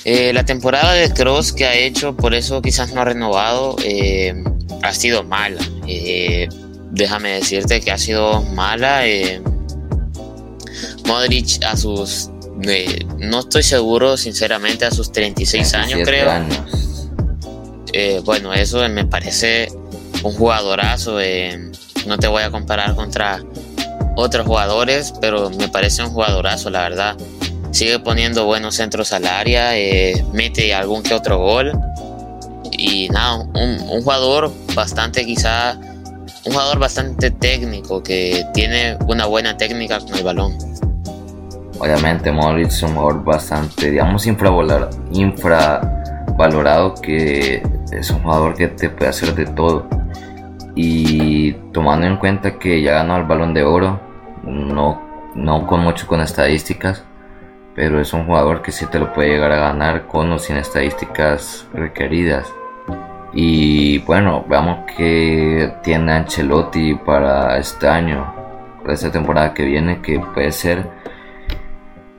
eh, 0.05 0.33
la 0.33 0.43
temporada 0.43 0.93
de 0.93 1.11
Cross 1.13 1.53
que 1.53 1.65
ha 1.65 1.75
hecho, 1.75 2.15
por 2.15 2.33
eso 2.33 2.61
quizás 2.61 2.93
no 2.93 3.01
ha 3.01 3.05
renovado. 3.05 3.77
Eh, 3.83 4.33
ha 4.81 4.93
sido 4.93 5.23
mala. 5.23 5.61
Eh, 5.87 6.49
déjame 6.91 7.29
decirte 7.29 7.79
que 7.79 7.91
ha 7.91 7.97
sido 7.97 8.41
mala. 8.41 9.07
Eh, 9.07 9.41
Modric 11.05 11.63
a 11.63 11.77
sus, 11.77 12.29
no 13.17 13.39
estoy 13.39 13.63
seguro 13.63 14.17
sinceramente, 14.17 14.85
a 14.85 14.91
sus 14.91 15.11
36 15.11 15.73
años 15.73 16.01
creo. 16.03 16.45
bueno, 18.23 18.53
eso 18.53 18.87
me 18.89 19.05
parece 19.05 19.69
un 20.23 20.33
jugadorazo. 20.33 21.19
no 22.07 22.17
te 22.17 22.27
voy 22.27 22.43
a 22.43 22.51
comparar 22.51 22.95
contra 22.95 23.41
otros 24.15 24.45
jugadores, 24.45 25.13
pero 25.21 25.49
me 25.49 25.69
parece 25.69 26.03
un 26.03 26.09
jugadorazo, 26.09 26.69
la 26.69 26.81
verdad. 26.81 27.17
Sigue 27.73 27.97
poniendo 27.97 28.45
buenos 28.45 28.75
centros 28.75 29.13
al 29.13 29.25
área, 29.25 29.71
mete 30.31 30.75
algún 30.75 31.01
que 31.01 31.15
otro 31.15 31.39
gol 31.39 31.71
y 32.71 33.09
nada, 33.09 33.37
un, 33.55 33.79
jugador 34.03 34.51
bastante 34.75 35.25
quizá, 35.25 35.73
un 36.45 36.51
jugador 36.51 36.77
bastante 36.77 37.31
técnico 37.31 38.03
que 38.03 38.45
tiene 38.53 38.95
una 39.07 39.25
buena 39.25 39.57
técnica 39.57 39.99
con 39.99 40.13
el 40.13 40.23
balón. 40.23 40.55
Obviamente 41.79 42.31
Modric 42.31 42.67
es 42.67 42.83
un 42.83 42.93
jugador 42.93 43.23
bastante, 43.23 43.89
digamos, 43.89 44.27
infravalorado, 44.27 44.91
infravalorado 45.11 46.93
que 46.93 47.63
es 47.91 48.11
un 48.11 48.21
jugador 48.21 48.53
que 48.53 48.67
te 48.67 48.91
puede 48.91 49.09
hacer 49.09 49.33
de 49.33 49.47
todo. 49.47 49.87
Y 50.75 51.53
tomando 51.73 52.05
en 52.05 52.17
cuenta 52.17 52.59
que 52.59 52.83
ya 52.83 52.91
ganó 52.91 53.17
el 53.17 53.23
balón 53.23 53.55
de 53.55 53.63
oro, 53.63 53.99
no, 54.43 55.01
no 55.33 55.65
con 55.65 55.79
mucho 55.81 56.05
con 56.05 56.21
estadísticas, 56.21 57.03
pero 57.75 57.99
es 57.99 58.13
un 58.13 58.25
jugador 58.25 58.61
que 58.61 58.71
sí 58.71 58.85
te 58.85 58.99
lo 58.99 59.13
puede 59.13 59.29
llegar 59.29 59.51
a 59.51 59.57
ganar 59.57 60.07
con 60.07 60.31
o 60.31 60.39
sin 60.39 60.57
estadísticas 60.57 61.67
requeridas. 61.73 62.51
Y 63.33 63.99
bueno, 63.99 64.45
veamos 64.47 64.91
que 64.95 65.73
tiene 65.83 66.13
Ancelotti 66.13 66.95
para 66.95 67.57
este 67.57 67.87
año, 67.87 68.31
para 68.81 68.93
esta 68.93 69.11
temporada 69.11 69.53
que 69.53 69.63
viene, 69.63 70.01
que 70.01 70.19
puede 70.19 70.51
ser, 70.51 70.87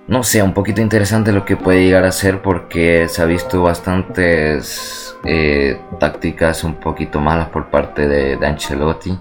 no 0.08 0.24
sé, 0.24 0.42
un 0.42 0.54
poquito 0.54 0.80
interesante 0.80 1.30
lo 1.30 1.44
que 1.44 1.56
puede 1.56 1.84
llegar 1.84 2.04
a 2.04 2.10
ser 2.10 2.42
porque 2.42 3.08
se 3.08 3.22
ha 3.22 3.26
visto 3.26 3.62
bastantes 3.62 5.16
eh, 5.24 5.80
tácticas 6.00 6.64
un 6.64 6.74
poquito 6.74 7.20
malas 7.20 7.48
por 7.50 7.70
parte 7.70 8.08
de, 8.08 8.36
de 8.36 8.46
Ancelotti 8.46 9.16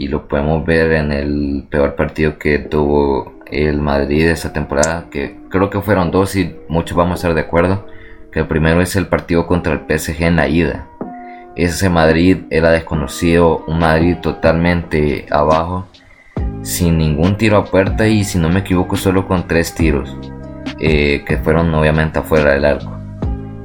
y 0.00 0.08
lo 0.08 0.28
podemos 0.28 0.64
ver 0.64 0.92
en 0.92 1.12
el 1.12 1.64
peor 1.68 1.94
partido 1.94 2.38
que 2.38 2.58
tuvo 2.58 3.34
el 3.46 3.80
Madrid 3.80 4.28
esta 4.28 4.52
temporada, 4.52 5.06
que 5.10 5.36
creo 5.50 5.70
que 5.70 5.80
fueron 5.80 6.10
dos 6.10 6.36
y 6.36 6.56
muchos 6.68 6.96
vamos 6.96 7.12
a 7.12 7.16
estar 7.16 7.34
de 7.34 7.42
acuerdo, 7.42 7.86
que 8.32 8.40
el 8.40 8.46
primero 8.46 8.80
es 8.80 8.96
el 8.96 9.08
partido 9.08 9.46
contra 9.46 9.72
el 9.72 9.80
PSG 9.80 10.22
en 10.22 10.36
la 10.36 10.48
ida 10.48 10.86
ese 11.56 11.88
Madrid 11.88 12.38
era 12.50 12.70
desconocido, 12.70 13.64
un 13.66 13.80
Madrid 13.80 14.16
totalmente 14.22 15.26
abajo, 15.30 15.86
sin 16.62 16.98
ningún 16.98 17.36
tiro 17.36 17.58
a 17.58 17.64
puerta 17.64 18.06
y 18.06 18.24
si 18.24 18.38
no 18.38 18.48
me 18.48 18.60
equivoco 18.60 18.96
solo 18.96 19.26
con 19.26 19.46
tres 19.46 19.74
tiros, 19.74 20.16
eh, 20.78 21.24
que 21.26 21.38
fueron 21.38 21.74
obviamente 21.74 22.18
afuera 22.18 22.52
del 22.52 22.64
arco. 22.64 22.98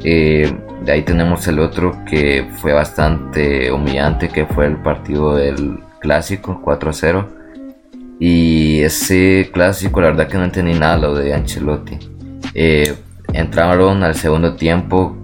Eh, 0.03 0.53
de 0.83 0.91
ahí 0.91 1.03
tenemos 1.03 1.47
el 1.47 1.59
otro 1.59 2.03
que 2.05 2.47
fue 2.57 2.73
bastante 2.73 3.71
humillante, 3.71 4.29
que 4.29 4.45
fue 4.45 4.65
el 4.65 4.77
partido 4.77 5.35
del 5.35 5.79
clásico 6.05 6.61
4-0. 6.63 7.25
Y 8.19 8.79
ese 8.81 9.49
clásico, 9.51 9.99
la 9.99 10.07
verdad 10.07 10.27
que 10.27 10.37
no 10.37 10.45
entendí 10.45 10.73
nada 10.73 10.97
lo 10.97 11.15
de 11.15 11.33
Ancelotti. 11.33 11.97
Eh, 12.53 12.95
entraron 13.33 14.03
al 14.03 14.15
segundo 14.15 14.55
tiempo 14.55 15.17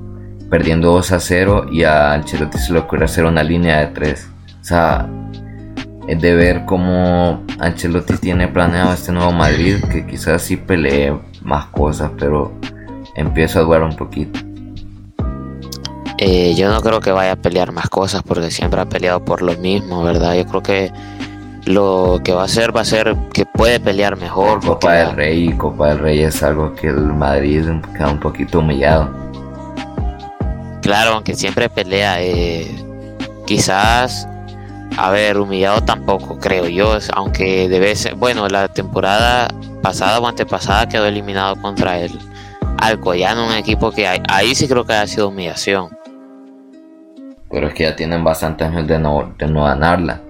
perdiendo 0.49 0.91
2 0.91 1.11
a 1.13 1.19
0 1.19 1.67
y 1.71 1.83
a 1.83 2.13
Ancelotti 2.13 2.57
se 2.57 2.73
le 2.73 2.79
ocurre 2.79 3.05
hacer 3.05 3.25
una 3.25 3.43
línea 3.43 3.79
de 3.79 3.87
3. 3.87 4.29
O 4.59 4.63
sea, 4.63 5.07
es 6.07 6.19
de 6.19 6.35
ver 6.35 6.65
cómo 6.65 7.45
Ancelotti 7.59 8.17
tiene 8.17 8.47
planeado 8.47 8.91
este 8.93 9.11
nuevo 9.11 9.31
Madrid, 9.31 9.77
que 9.91 10.05
quizás 10.05 10.41
sí 10.41 10.57
pelee 10.57 11.13
más 11.43 11.67
cosas, 11.67 12.11
pero 12.17 12.51
empiezo 13.15 13.59
a 13.59 13.61
dudar 13.61 13.83
un 13.83 13.95
poquito. 13.95 14.39
Eh, 16.23 16.53
yo 16.55 16.71
no 16.71 16.81
creo 16.81 16.99
que 16.99 17.11
vaya 17.11 17.31
a 17.31 17.35
pelear 17.35 17.71
más 17.71 17.89
cosas 17.89 18.21
porque 18.21 18.51
siempre 18.51 18.79
ha 18.79 18.85
peleado 18.85 19.25
por 19.25 19.41
lo 19.41 19.57
mismo, 19.57 20.03
¿verdad? 20.03 20.35
Yo 20.35 20.45
creo 20.45 20.61
que 20.61 20.91
lo 21.65 22.21
que 22.23 22.31
va 22.31 22.43
a 22.43 22.45
hacer 22.45 22.75
va 22.77 22.81
a 22.81 22.85
ser 22.85 23.17
que 23.33 23.47
puede 23.47 23.79
pelear 23.79 24.15
mejor. 24.17 24.63
Copa 24.63 24.93
del 24.93 25.15
Rey, 25.15 25.51
Copa 25.57 25.89
del 25.89 25.97
Rey 25.97 26.19
es 26.21 26.43
algo 26.43 26.75
que 26.75 26.89
el 26.89 27.01
Madrid 27.01 27.65
queda 27.97 28.09
un 28.09 28.19
poquito 28.19 28.59
humillado. 28.59 29.09
Claro, 30.83 31.13
aunque 31.13 31.33
siempre 31.33 31.69
pelea, 31.69 32.21
eh, 32.21 32.69
quizás, 33.47 34.27
a 34.97 35.09
ver, 35.09 35.39
humillado 35.39 35.81
tampoco, 35.81 36.37
creo 36.37 36.67
yo, 36.67 36.99
aunque 37.15 37.67
debe 37.67 37.95
ser, 37.95 38.13
bueno, 38.13 38.47
la 38.47 38.67
temporada 38.67 39.47
pasada 39.81 40.19
o 40.19 40.27
antepasada 40.27 40.87
quedó 40.87 41.07
eliminado 41.07 41.55
contra 41.55 41.97
el 41.97 42.11
Alcoyano, 42.77 43.47
un 43.47 43.53
equipo 43.53 43.91
que 43.91 44.07
ahí, 44.07 44.53
sí 44.53 44.67
creo 44.67 44.85
que 44.85 44.93
ha 44.93 45.07
sido 45.07 45.29
humillación. 45.29 46.00
Pero 47.51 47.67
es 47.67 47.73
que 47.73 47.83
ya 47.83 47.95
tienen 47.95 48.23
bastantes 48.23 48.67
años 48.67 48.87
de 48.87 48.99
no, 48.99 49.33
de 49.37 49.47
no 49.47 49.65
ganarla. 49.65 50.21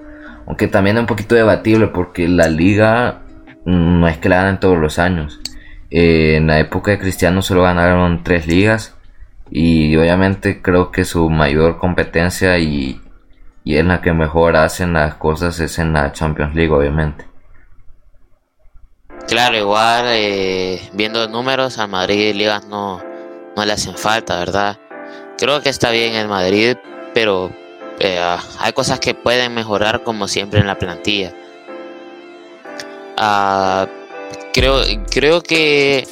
Aunque 0.47 0.67
también 0.67 0.97
es 0.97 1.01
un 1.01 1.07
poquito 1.07 1.35
debatible 1.35 1.87
porque 1.87 2.27
la 2.27 2.47
liga 2.47 3.19
no 3.65 4.07
es 4.07 4.17
que 4.17 4.29
la 4.29 4.37
ganen 4.37 4.59
todos 4.59 4.77
los 4.77 4.99
años. 4.99 5.39
Eh, 5.91 6.35
en 6.37 6.47
la 6.47 6.59
época 6.59 6.91
de 6.91 6.99
Cristiano 6.99 7.41
solo 7.41 7.63
ganaron 7.63 8.23
tres 8.23 8.47
ligas 8.47 8.95
y 9.49 9.95
obviamente 9.97 10.61
creo 10.61 10.91
que 10.91 11.03
su 11.03 11.29
mayor 11.29 11.77
competencia 11.77 12.57
y, 12.57 13.01
y 13.63 13.77
en 13.77 13.89
la 13.89 14.01
que 14.01 14.13
mejor 14.13 14.55
hacen 14.55 14.93
las 14.93 15.15
cosas 15.15 15.59
es 15.59 15.77
en 15.79 15.93
la 15.93 16.13
Champions 16.13 16.55
League, 16.55 16.71
obviamente. 16.71 17.25
Claro, 19.27 19.57
igual 19.57 20.05
eh, 20.07 20.89
viendo 20.93 21.27
números 21.27 21.77
a 21.77 21.87
Madrid 21.87 22.33
ligas 22.33 22.65
no, 22.65 23.01
no 23.55 23.65
le 23.65 23.73
hacen 23.73 23.95
falta, 23.95 24.39
¿verdad? 24.39 24.79
Creo 25.37 25.61
que 25.61 25.69
está 25.69 25.91
bien 25.91 26.15
el 26.15 26.27
Madrid, 26.27 26.77
pero 27.13 27.51
eh, 27.99 28.19
hay 28.59 28.73
cosas 28.73 28.99
que 28.99 29.13
pueden 29.13 29.53
mejorar 29.53 30.03
como 30.03 30.27
siempre 30.27 30.59
en 30.59 30.67
la 30.67 30.77
plantilla. 30.77 31.33
Ah, 33.17 33.87
creo, 34.53 34.81
creo 35.09 35.41
que 35.41 36.07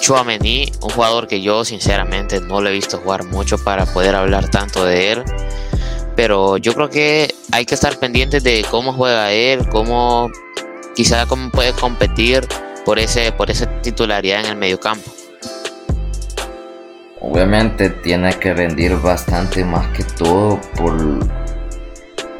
Chouameni, 0.00 0.72
un 0.80 0.90
jugador 0.90 1.26
que 1.26 1.42
yo 1.42 1.64
sinceramente 1.64 2.40
no 2.40 2.60
lo 2.60 2.68
he 2.68 2.72
visto 2.72 2.98
jugar 2.98 3.24
mucho 3.24 3.58
para 3.58 3.86
poder 3.86 4.14
hablar 4.14 4.48
tanto 4.48 4.84
de 4.84 5.12
él. 5.12 5.24
Pero 6.16 6.58
yo 6.58 6.74
creo 6.74 6.90
que 6.90 7.34
hay 7.52 7.64
que 7.64 7.74
estar 7.74 7.96
pendientes 7.98 8.42
de 8.44 8.64
cómo 8.70 8.92
juega 8.92 9.32
él, 9.32 9.68
cómo 9.68 10.30
quizá 10.94 11.26
cómo 11.26 11.50
puede 11.50 11.72
competir 11.72 12.46
por 12.84 12.98
ese 12.98 13.32
por 13.32 13.50
esa 13.50 13.66
titularidad 13.80 14.40
en 14.40 14.46
el 14.46 14.56
mediocampo. 14.56 15.10
Obviamente 17.24 17.88
tiene 17.88 18.32
que 18.32 18.52
rendir 18.52 18.96
bastante 18.96 19.64
más 19.64 19.86
que 19.88 20.02
todo 20.02 20.60
por, 20.76 20.98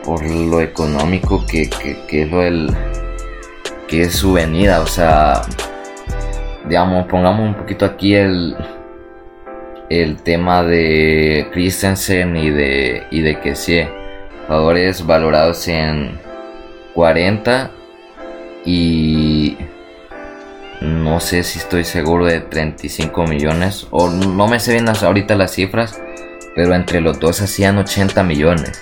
por 0.04 0.28
lo 0.28 0.60
económico 0.60 1.46
que, 1.46 1.70
que, 2.08 2.22
es 2.22 2.30
lo 2.30 2.40
del, 2.40 2.68
que 3.86 4.02
es 4.02 4.16
su 4.16 4.32
venida. 4.32 4.80
O 4.80 4.86
sea, 4.86 5.42
digamos, 6.68 7.06
pongamos 7.06 7.46
un 7.46 7.54
poquito 7.54 7.84
aquí 7.84 8.16
el, 8.16 8.56
el 9.88 10.16
tema 10.16 10.64
de 10.64 11.46
Christensen 11.52 12.36
y 12.36 12.50
de, 12.50 13.06
y 13.12 13.20
de. 13.20 13.88
Jugadores 14.48 15.06
valorados 15.06 15.68
en 15.68 16.18
40 16.94 17.70
y 18.64 19.56
no 20.82 21.20
sé 21.20 21.42
si 21.44 21.58
estoy 21.58 21.84
seguro 21.84 22.26
de 22.26 22.40
35 22.40 23.26
millones 23.26 23.86
o 23.90 24.10
no 24.10 24.48
me 24.48 24.60
sé 24.60 24.72
bien 24.72 24.88
ahorita 24.88 25.34
las 25.34 25.52
cifras, 25.52 26.00
pero 26.54 26.74
entre 26.74 27.00
los 27.00 27.18
dos 27.20 27.40
hacían 27.40 27.78
80 27.78 28.22
millones. 28.22 28.78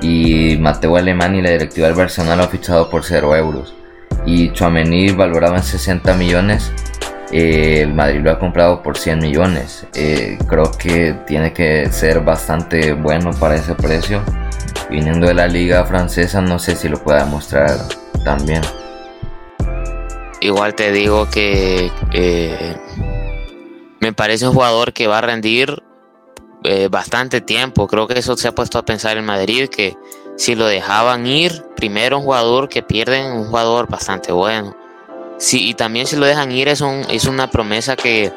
Y 0.00 0.56
Mateo 0.58 0.96
Alemán 0.96 1.34
y 1.34 1.42
la 1.42 1.50
directiva 1.50 1.86
del 1.88 1.96
Barcelona 1.96 2.36
lo 2.36 2.44
ha 2.44 2.48
fichado 2.48 2.88
por 2.88 3.04
0 3.04 3.36
euros. 3.36 3.74
Y 4.24 4.52
Chouameni 4.52 5.10
valorado 5.10 5.56
en 5.56 5.62
60 5.62 6.14
millones 6.14 6.72
eh, 7.30 7.82
el 7.82 7.92
Madrid 7.92 8.20
lo 8.22 8.30
ha 8.30 8.38
comprado 8.38 8.82
por 8.82 8.96
100 8.96 9.18
millones. 9.18 9.86
Eh, 9.94 10.38
creo 10.46 10.70
que 10.72 11.14
tiene 11.26 11.52
que 11.52 11.90
ser 11.92 12.20
bastante 12.20 12.92
bueno 12.94 13.30
para 13.38 13.56
ese 13.56 13.74
precio. 13.74 14.22
Viniendo 14.90 15.26
de 15.26 15.34
la 15.34 15.46
liga 15.46 15.84
francesa, 15.84 16.40
no 16.40 16.58
sé 16.58 16.74
si 16.74 16.88
lo 16.88 17.02
pueda 17.02 17.24
demostrar 17.24 17.70
también. 18.24 18.62
Igual 20.40 20.74
te 20.74 20.92
digo 20.92 21.28
que 21.30 21.90
eh, 22.12 22.76
me 24.00 24.12
parece 24.12 24.46
un 24.46 24.54
jugador 24.54 24.92
que 24.92 25.06
va 25.06 25.18
a 25.18 25.22
rendir 25.22 25.82
bastante 26.90 27.40
tiempo. 27.40 27.86
Creo 27.86 28.06
que 28.06 28.18
eso 28.18 28.36
se 28.36 28.48
ha 28.48 28.54
puesto 28.54 28.78
a 28.78 28.84
pensar 28.84 29.16
en 29.16 29.24
Madrid, 29.24 29.68
que 29.68 29.96
si 30.38 30.54
lo 30.54 30.66
dejaban 30.66 31.26
ir, 31.26 31.64
primero 31.74 32.18
un 32.18 32.24
jugador 32.24 32.68
que 32.68 32.82
pierden, 32.82 33.32
un 33.32 33.46
jugador 33.46 33.88
bastante 33.88 34.30
bueno. 34.30 34.76
Sí, 35.38 35.68
y 35.68 35.74
también 35.74 36.06
si 36.06 36.14
lo 36.16 36.26
dejan 36.26 36.52
ir 36.52 36.68
es, 36.68 36.80
un, 36.80 37.04
es 37.10 37.24
una 37.24 37.50
promesa 37.50 37.96
que 37.96 38.32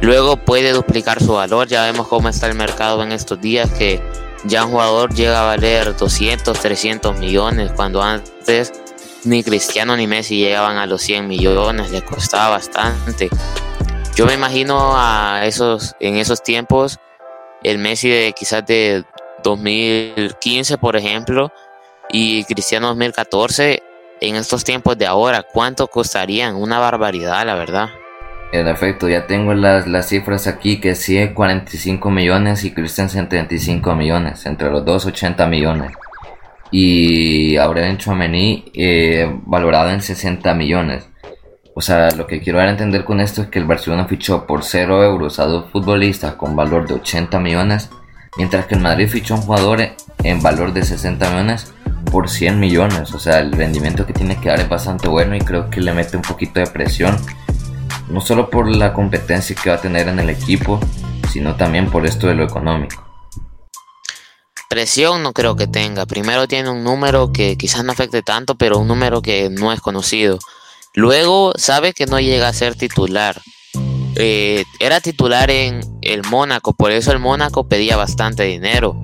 luego 0.00 0.38
puede 0.38 0.72
duplicar 0.72 1.22
su 1.22 1.32
valor. 1.34 1.68
Ya 1.68 1.84
vemos 1.84 2.08
cómo 2.08 2.30
está 2.30 2.46
el 2.46 2.54
mercado 2.54 3.02
en 3.02 3.12
estos 3.12 3.38
días, 3.38 3.70
que 3.70 4.02
ya 4.44 4.64
un 4.64 4.72
jugador 4.72 5.14
llega 5.14 5.42
a 5.42 5.46
valer 5.46 5.94
200, 5.94 6.58
300 6.58 7.18
millones, 7.18 7.70
cuando 7.76 8.02
antes 8.02 8.72
ni 9.24 9.42
Cristiano 9.42 9.96
ni 9.96 10.06
Messi 10.06 10.38
llegaban 10.38 10.76
a 10.76 10.86
los 10.86 11.02
100 11.02 11.28
millones, 11.28 11.90
le 11.90 12.02
costaba 12.02 12.50
bastante. 12.50 13.28
Yo 14.14 14.26
me 14.26 14.34
imagino 14.34 14.92
a 14.94 15.42
esos, 15.44 15.94
en 16.00 16.16
esos 16.16 16.42
tiempos, 16.42 16.98
el 17.62 17.78
Messi 17.78 18.08
de 18.08 18.32
quizás 18.32 18.64
de 18.66 19.04
2015, 19.42 20.78
por 20.78 20.96
ejemplo, 20.96 21.52
y 22.10 22.44
Cristiano 22.44 22.88
2014, 22.88 23.82
en 24.20 24.36
estos 24.36 24.64
tiempos 24.64 24.98
de 24.98 25.06
ahora, 25.06 25.42
¿cuánto 25.42 25.86
costarían? 25.86 26.56
Una 26.56 26.78
barbaridad, 26.78 27.46
la 27.46 27.54
verdad. 27.54 27.88
En 28.52 28.66
efecto, 28.66 29.08
ya 29.08 29.26
tengo 29.26 29.54
las, 29.54 29.86
las 29.86 30.08
cifras 30.08 30.46
aquí, 30.48 30.80
que 30.80 30.96
sí, 30.96 31.28
45 31.28 32.10
millones 32.10 32.64
y 32.64 32.72
Cristian 32.72 33.08
75 33.08 33.94
millones, 33.94 34.44
entre 34.44 34.70
los 34.70 34.84
dos 34.84 35.06
80 35.06 35.46
millones. 35.46 35.92
Y 36.70 37.56
Aurelien 37.56 37.98
Chouameni 37.98 38.64
eh, 38.74 39.30
valorado 39.46 39.90
en 39.90 40.02
60 40.02 40.54
millones. 40.54 41.08
O 41.74 41.80
sea, 41.80 42.10
lo 42.12 42.26
que 42.26 42.40
quiero 42.40 42.58
dar 42.58 42.68
a 42.68 42.72
entender 42.72 43.04
con 43.04 43.20
esto 43.20 43.42
es 43.42 43.48
que 43.48 43.58
el 43.58 43.64
Barcelona 43.64 44.04
fichó 44.04 44.46
por 44.46 44.64
0 44.64 45.04
euros 45.04 45.38
a 45.38 45.46
dos 45.46 45.70
futbolistas 45.70 46.34
con 46.34 46.54
valor 46.54 46.86
de 46.86 46.94
80 46.94 47.38
millones, 47.40 47.90
mientras 48.36 48.66
que 48.66 48.74
el 48.74 48.80
Madrid 48.80 49.08
fichó 49.08 49.34
a 49.34 49.38
un 49.38 49.44
jugador 49.44 49.80
en 50.22 50.42
valor 50.42 50.72
de 50.72 50.82
60 50.82 51.30
millones 51.30 51.72
por 52.10 52.28
100 52.28 52.58
millones. 52.60 53.14
O 53.14 53.18
sea, 53.18 53.38
el 53.38 53.52
rendimiento 53.52 54.06
que 54.06 54.12
tiene 54.12 54.36
que 54.40 54.48
dar 54.48 54.60
es 54.60 54.68
bastante 54.68 55.08
bueno 55.08 55.34
y 55.36 55.40
creo 55.40 55.70
que 55.70 55.80
le 55.80 55.92
mete 55.92 56.16
un 56.16 56.22
poquito 56.22 56.60
de 56.60 56.66
presión 56.66 57.16
no 58.10 58.20
solo 58.20 58.50
por 58.50 58.68
la 58.68 58.92
competencia 58.92 59.56
que 59.56 59.70
va 59.70 59.76
a 59.76 59.80
tener 59.80 60.08
en 60.08 60.18
el 60.18 60.30
equipo, 60.30 60.80
sino 61.30 61.54
también 61.54 61.90
por 61.90 62.06
esto 62.06 62.26
de 62.26 62.34
lo 62.34 62.44
económico. 62.44 63.09
Presión 64.70 65.24
no 65.24 65.32
creo 65.32 65.56
que 65.56 65.66
tenga. 65.66 66.06
Primero 66.06 66.46
tiene 66.46 66.70
un 66.70 66.84
número 66.84 67.32
que 67.32 67.58
quizás 67.58 67.82
no 67.82 67.90
afecte 67.90 68.22
tanto, 68.22 68.54
pero 68.54 68.78
un 68.78 68.86
número 68.86 69.20
que 69.20 69.50
no 69.50 69.72
es 69.72 69.80
conocido. 69.80 70.38
Luego 70.94 71.52
sabe 71.56 71.92
que 71.92 72.06
no 72.06 72.20
llega 72.20 72.46
a 72.46 72.52
ser 72.52 72.76
titular. 72.76 73.42
Eh, 74.14 74.64
era 74.78 75.00
titular 75.00 75.50
en 75.50 75.80
el 76.02 76.22
Mónaco, 76.22 76.72
por 76.72 76.92
eso 76.92 77.10
el 77.10 77.18
Mónaco 77.18 77.66
pedía 77.66 77.96
bastante 77.96 78.44
dinero. 78.44 78.94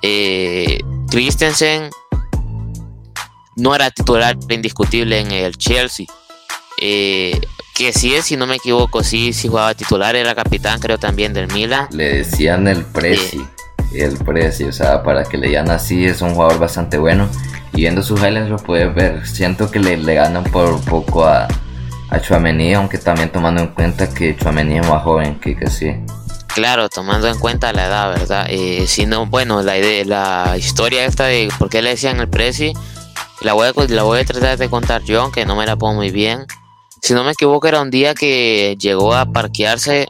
Eh, 0.00 0.78
Christensen 1.10 1.90
no 3.56 3.74
era 3.74 3.90
titular 3.90 4.34
indiscutible 4.48 5.20
en 5.20 5.30
el 5.30 5.58
Chelsea. 5.58 6.06
Eh, 6.80 7.38
que 7.74 7.92
sí 7.92 8.14
es, 8.14 8.24
si 8.24 8.38
no 8.38 8.46
me 8.46 8.56
equivoco, 8.56 9.04
sí, 9.04 9.34
sí 9.34 9.48
jugaba 9.48 9.74
titular, 9.74 10.16
era 10.16 10.34
capitán 10.34 10.80
creo 10.80 10.96
también 10.96 11.34
del 11.34 11.52
Milan. 11.52 11.88
Le 11.90 12.14
decían 12.14 12.66
el 12.66 12.82
Prezi, 12.82 13.44
el 14.00 14.16
Prezi, 14.18 14.64
o 14.64 14.72
sea, 14.72 15.02
para 15.02 15.24
que 15.24 15.38
le 15.38 15.48
digan 15.48 15.70
así, 15.70 16.04
es 16.04 16.22
un 16.22 16.34
jugador 16.34 16.58
bastante 16.58 16.98
bueno. 16.98 17.28
Y 17.72 17.82
viendo 17.82 18.02
sus 18.02 18.20
highlights 18.20 18.48
lo 18.48 18.56
puedes 18.56 18.94
ver, 18.94 19.26
siento 19.26 19.70
que 19.70 19.78
le, 19.78 19.96
le 19.96 20.14
ganan 20.14 20.44
por 20.44 20.80
poco 20.84 21.26
a, 21.26 21.48
a 22.10 22.20
Chuamení, 22.20 22.74
aunque 22.74 22.98
también 22.98 23.30
tomando 23.30 23.60
en 23.60 23.68
cuenta 23.68 24.08
que 24.08 24.36
Chuamení 24.36 24.78
es 24.78 24.88
más 24.88 25.02
joven 25.02 25.38
que 25.40 25.56
que 25.56 25.68
sí. 25.68 25.94
Claro, 26.54 26.88
tomando 26.88 27.28
en 27.28 27.38
cuenta 27.38 27.72
la 27.74 27.86
edad, 27.86 28.08
¿verdad? 28.18 28.46
Eh, 28.48 28.86
si 28.86 29.04
no, 29.04 29.26
bueno, 29.26 29.62
la, 29.62 29.76
idea, 29.76 30.04
la 30.06 30.56
historia 30.56 31.04
esta 31.04 31.24
de 31.24 31.50
por 31.58 31.68
qué 31.68 31.82
le 31.82 31.90
decían 31.90 32.18
el 32.18 32.28
Prezi, 32.28 32.72
la 33.42 33.52
voy, 33.52 33.68
a, 33.68 33.72
la 33.88 34.02
voy 34.04 34.20
a 34.20 34.24
tratar 34.24 34.56
de 34.56 34.70
contar 34.70 35.02
yo, 35.02 35.20
aunque 35.20 35.44
no 35.44 35.54
me 35.54 35.66
la 35.66 35.76
pongo 35.76 35.96
muy 35.96 36.10
bien. 36.10 36.46
Si 37.02 37.12
no 37.12 37.24
me 37.24 37.32
equivoco, 37.32 37.68
era 37.68 37.82
un 37.82 37.90
día 37.90 38.14
que 38.14 38.74
llegó 38.80 39.14
a 39.14 39.26
parquearse 39.26 40.08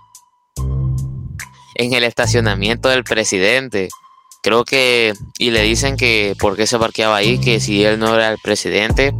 en 1.78 1.92
el 1.92 2.04
estacionamiento 2.04 2.88
del 2.88 3.04
presidente. 3.04 3.88
Creo 4.42 4.64
que, 4.64 5.12
y 5.38 5.50
le 5.50 5.62
dicen 5.62 5.96
que 5.96 6.34
por 6.38 6.56
qué 6.56 6.66
se 6.66 6.78
parqueaba 6.78 7.16
ahí, 7.16 7.38
que 7.38 7.60
si 7.60 7.84
él 7.84 7.98
no 7.98 8.14
era 8.14 8.30
el 8.30 8.38
presidente. 8.38 9.12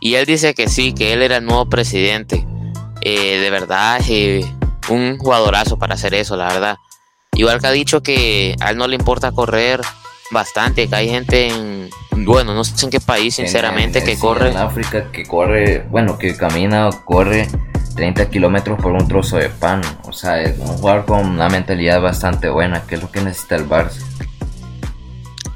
Y 0.00 0.14
él 0.14 0.26
dice 0.26 0.54
que 0.54 0.68
sí, 0.68 0.92
que 0.92 1.12
él 1.12 1.22
era 1.22 1.38
el 1.38 1.44
nuevo 1.44 1.68
presidente. 1.68 2.46
Eh, 3.02 3.38
de 3.38 3.50
verdad, 3.50 4.00
eh, 4.08 4.44
un 4.88 5.18
jugadorazo 5.18 5.78
para 5.78 5.94
hacer 5.94 6.14
eso, 6.14 6.36
la 6.36 6.48
verdad. 6.48 6.76
Igual 7.34 7.60
que 7.60 7.66
ha 7.66 7.72
dicho 7.72 8.02
que 8.02 8.56
a 8.60 8.70
él 8.70 8.78
no 8.78 8.88
le 8.88 8.96
importa 8.96 9.32
correr 9.32 9.80
bastante, 10.30 10.88
que 10.88 10.96
hay 10.96 11.08
gente 11.08 11.48
en, 11.48 11.90
bueno, 12.24 12.54
no 12.54 12.64
sé 12.64 12.84
en 12.84 12.90
qué 12.90 13.00
país, 13.00 13.34
sinceramente, 13.34 14.02
que 14.02 14.18
corre. 14.18 14.50
En 14.50 14.56
África 14.56 15.10
que 15.12 15.24
corre, 15.24 15.84
bueno, 15.90 16.18
que 16.18 16.34
camina 16.34 16.88
corre 17.04 17.46
30 17.96 18.30
kilómetros 18.30 18.80
por 18.80 18.92
un 18.92 19.08
trozo 19.08 19.38
de 19.38 19.48
pan. 19.48 19.80
O 20.04 20.12
sea, 20.12 20.40
es 20.40 20.58
un 20.58 20.66
jugador 20.66 21.06
con 21.06 21.26
una 21.26 21.48
mentalidad 21.48 22.00
bastante 22.00 22.48
buena, 22.48 22.86
que 22.86 22.96
es 22.96 23.02
lo 23.02 23.10
que 23.10 23.22
necesita 23.22 23.56
el 23.56 23.68
Barça. 23.68 24.00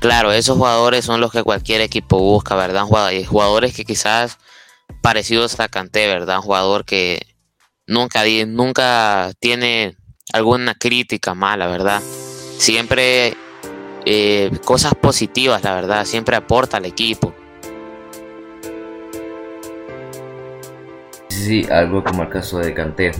Claro, 0.01 0.33
esos 0.33 0.57
jugadores 0.57 1.05
son 1.05 1.21
los 1.21 1.31
que 1.31 1.43
cualquier 1.43 1.83
equipo 1.83 2.19
busca, 2.19 2.57
¿verdad? 2.57 2.85
Jugadores 3.29 3.75
que 3.75 3.85
quizás 3.85 4.39
parecidos 5.03 5.61
a 5.61 5.69
Kanté, 5.69 6.07
¿verdad? 6.07 6.39
Un 6.39 6.43
jugador 6.43 6.85
que 6.87 7.21
nunca, 7.87 8.23
nunca 8.47 9.31
tiene 9.39 9.97
alguna 10.33 10.75
crítica 10.75 11.35
mala, 11.35 11.67
¿verdad? 11.67 12.03
Siempre 12.57 13.37
eh, 14.07 14.51
cosas 14.65 14.95
positivas, 14.95 15.63
la 15.63 15.75
verdad, 15.75 16.07
siempre 16.07 16.37
aporta 16.37 16.79
al 16.79 16.87
equipo. 16.87 17.35
Sí, 21.31 21.67
algo 21.71 22.03
como 22.05 22.25
el 22.25 22.29
caso 22.29 22.59
de 22.59 22.75
Canter. 22.75 23.15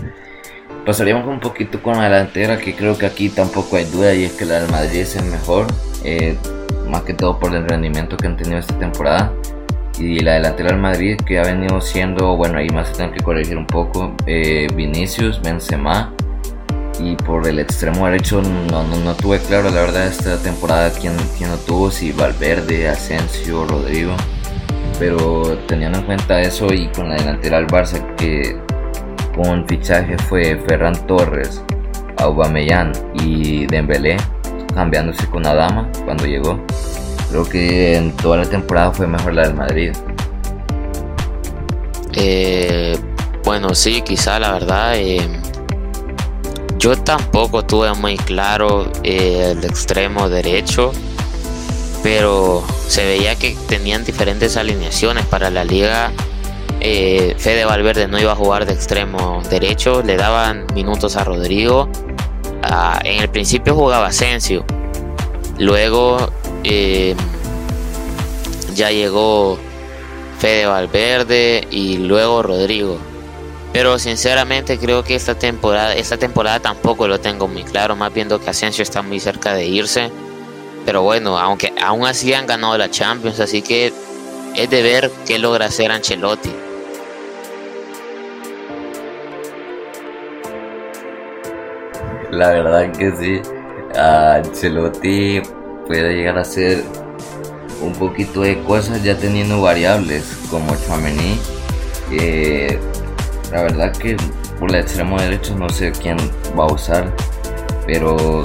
Pasaríamos 0.85 1.27
un 1.27 1.39
poquito 1.39 1.81
con 1.81 1.97
la 1.97 2.03
delantera, 2.03 2.57
que 2.57 2.75
creo 2.75 2.97
que 2.97 3.05
aquí 3.05 3.29
tampoco 3.29 3.77
hay 3.77 3.85
duda, 3.85 4.13
y 4.13 4.25
es 4.25 4.33
que 4.33 4.45
la 4.45 4.59
del 4.59 4.69
Madrid 4.69 4.99
es 4.99 5.15
el 5.15 5.25
mejor, 5.25 5.67
eh, 6.03 6.35
más 6.89 7.03
que 7.03 7.13
todo 7.13 7.39
por 7.39 7.55
el 7.55 7.67
rendimiento 7.67 8.17
que 8.17 8.27
han 8.27 8.37
tenido 8.37 8.59
esta 8.59 8.77
temporada. 8.77 9.33
Y 9.97 10.19
la 10.19 10.33
delantera 10.33 10.71
del 10.71 10.79
Madrid, 10.79 11.17
que 11.25 11.39
ha 11.39 11.43
venido 11.43 11.79
siendo, 11.79 12.35
bueno, 12.35 12.57
ahí 12.57 12.69
más 12.69 12.89
se 12.89 12.95
tengo 12.95 13.13
que 13.13 13.23
corregir 13.23 13.57
un 13.57 13.67
poco, 13.67 14.13
eh, 14.25 14.67
Vinicius, 14.75 15.41
Benzema, 15.41 16.13
y 16.99 17.15
por 17.15 17.47
el 17.47 17.59
extremo 17.59 18.05
derecho 18.05 18.41
no, 18.41 18.83
no, 18.83 19.13
tuve 19.15 19.39
claro 19.39 19.69
la 19.69 19.81
verdad 19.81 20.07
esta 20.07 20.37
temporada 20.37 20.91
quién, 20.91 21.13
quién 21.37 21.49
lo 21.49 21.57
tuvo, 21.57 21.89
si 21.89 22.11
Valverde, 22.11 22.87
Asensio, 22.89 23.65
Rodrigo, 23.65 24.15
pero 25.01 25.57
teniendo 25.67 25.97
en 25.97 26.05
cuenta 26.05 26.39
eso 26.39 26.71
y 26.71 26.87
con 26.89 27.09
la 27.09 27.15
delantera 27.15 27.57
del 27.57 27.65
Barça 27.65 28.15
que 28.17 28.55
con 29.35 29.67
fichaje 29.67 30.15
fue 30.29 30.61
Ferran 30.67 30.93
Torres, 31.07 31.63
Aubameyang 32.17 32.91
y 33.15 33.65
Dembélé, 33.65 34.17
cambiándose 34.75 35.25
con 35.25 35.43
Adama 35.47 35.91
cuando 36.05 36.27
llegó. 36.27 36.63
Creo 37.31 37.49
que 37.49 37.97
en 37.97 38.15
toda 38.15 38.37
la 38.37 38.45
temporada 38.45 38.91
fue 38.91 39.07
mejor 39.07 39.33
la 39.33 39.47
del 39.47 39.55
Madrid. 39.55 39.91
Eh, 42.13 42.95
bueno, 43.43 43.73
sí, 43.73 44.03
quizá 44.03 44.37
la 44.37 44.51
verdad. 44.51 44.93
Eh, 44.97 45.27
yo 46.77 46.95
tampoco 46.95 47.65
tuve 47.65 47.91
muy 47.95 48.17
claro 48.17 48.91
eh, 49.01 49.55
el 49.57 49.65
extremo 49.65 50.29
derecho, 50.29 50.91
pero 52.03 52.63
se 52.87 53.05
veía 53.05 53.35
que 53.35 53.55
tenían 53.67 54.03
diferentes 54.03 54.57
alineaciones 54.57 55.25
para 55.25 55.49
la 55.49 55.63
liga. 55.63 56.11
Eh, 56.79 57.35
Fede 57.37 57.65
Valverde 57.65 58.07
no 58.07 58.19
iba 58.19 58.31
a 58.31 58.35
jugar 58.35 58.65
de 58.65 58.73
extremo 58.73 59.41
derecho, 59.49 60.01
le 60.01 60.17
daban 60.17 60.65
minutos 60.73 61.15
a 61.15 61.23
Rodrigo. 61.23 61.89
Ah, 62.63 62.99
en 63.03 63.21
el 63.21 63.29
principio 63.29 63.75
jugaba 63.75 64.07
Asensio, 64.07 64.65
luego 65.57 66.31
eh, 66.63 67.15
ya 68.75 68.91
llegó 68.91 69.57
Fede 70.39 70.65
Valverde 70.65 71.67
y 71.69 71.97
luego 71.97 72.41
Rodrigo. 72.41 72.97
Pero 73.73 73.99
sinceramente 73.99 74.77
creo 74.77 75.03
que 75.03 75.15
esta 75.15 75.35
temporada, 75.35 75.95
esta 75.95 76.17
temporada 76.17 76.59
tampoco 76.59 77.07
lo 77.07 77.19
tengo 77.19 77.47
muy 77.47 77.63
claro, 77.63 77.95
más 77.95 78.13
viendo 78.13 78.39
que 78.39 78.49
Asensio 78.49 78.83
está 78.83 79.01
muy 79.01 79.19
cerca 79.19 79.53
de 79.53 79.65
irse. 79.65 80.11
Pero 80.85 81.03
bueno, 81.03 81.37
aunque 81.37 81.73
aún 81.81 82.05
así 82.05 82.33
han 82.33 82.47
ganado 82.47 82.77
la 82.77 82.89
Champions, 82.89 83.39
así 83.39 83.61
que 83.61 83.93
es 84.55 84.69
de 84.69 84.81
ver 84.81 85.11
qué 85.25 85.37
logra 85.39 85.65
hacer 85.65 85.91
Ancelotti. 85.91 86.51
La 92.31 92.49
verdad 92.49 92.91
que 92.93 93.11
sí, 93.17 93.41
Ancelotti 93.97 95.41
puede 95.85 96.15
llegar 96.15 96.37
a 96.37 96.41
hacer 96.41 96.83
un 97.81 97.93
poquito 97.93 98.41
de 98.41 98.61
cosas 98.63 99.03
ya 99.03 99.17
teniendo 99.17 99.61
variables 99.61 100.37
como 100.49 100.75
Chouameni. 100.85 101.39
Eh, 102.11 102.79
la 103.51 103.63
verdad 103.63 103.91
que 103.97 104.15
por 104.59 104.69
el 104.69 104.81
extremo 104.81 105.19
derecho 105.19 105.55
no 105.55 105.69
sé 105.69 105.91
quién 105.91 106.17
va 106.57 106.65
a 106.65 106.73
usar, 106.73 107.13
pero 107.85 108.43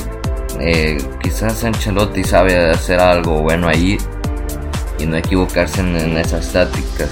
eh, 0.61 0.99
quizás 1.23 1.65
Ancelotti 1.65 2.25
sabe 2.25 2.71
hacer 2.71 3.01
algo 3.01 3.43
bueno 3.43 3.69
ahí 3.69 3.99
y 4.99 5.07
no 5.07 5.17
equivocarse 5.17 5.81
en, 5.81 6.17
esas 6.17 6.53
tácticas. 6.53 7.11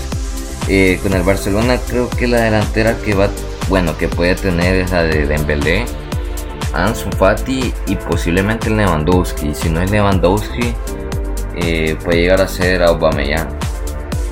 Eh, 0.68 0.98
con 1.02 1.12
el 1.12 1.22
Barcelona 1.22 1.78
creo 1.88 2.08
que 2.08 2.26
la 2.26 2.40
delantera 2.40 2.96
que 2.96 3.14
va, 3.14 3.28
bueno, 3.68 3.96
que 3.98 4.08
puede 4.08 4.34
tener 4.34 4.76
es 4.76 4.90
la 4.90 5.02
de 5.02 5.26
Dembélé, 5.26 5.84
Ansu 6.72 7.10
Fati 7.10 7.72
y 7.86 7.96
posiblemente 7.96 8.68
el 8.68 8.76
Lewandowski. 8.76 9.54
Si 9.54 9.68
no 9.68 9.82
es 9.82 9.90
Lewandowski, 9.90 10.74
eh, 11.56 11.96
puede 12.02 12.22
llegar 12.22 12.40
a 12.40 12.48
ser 12.48 12.82
Aubameyang. 12.82 13.48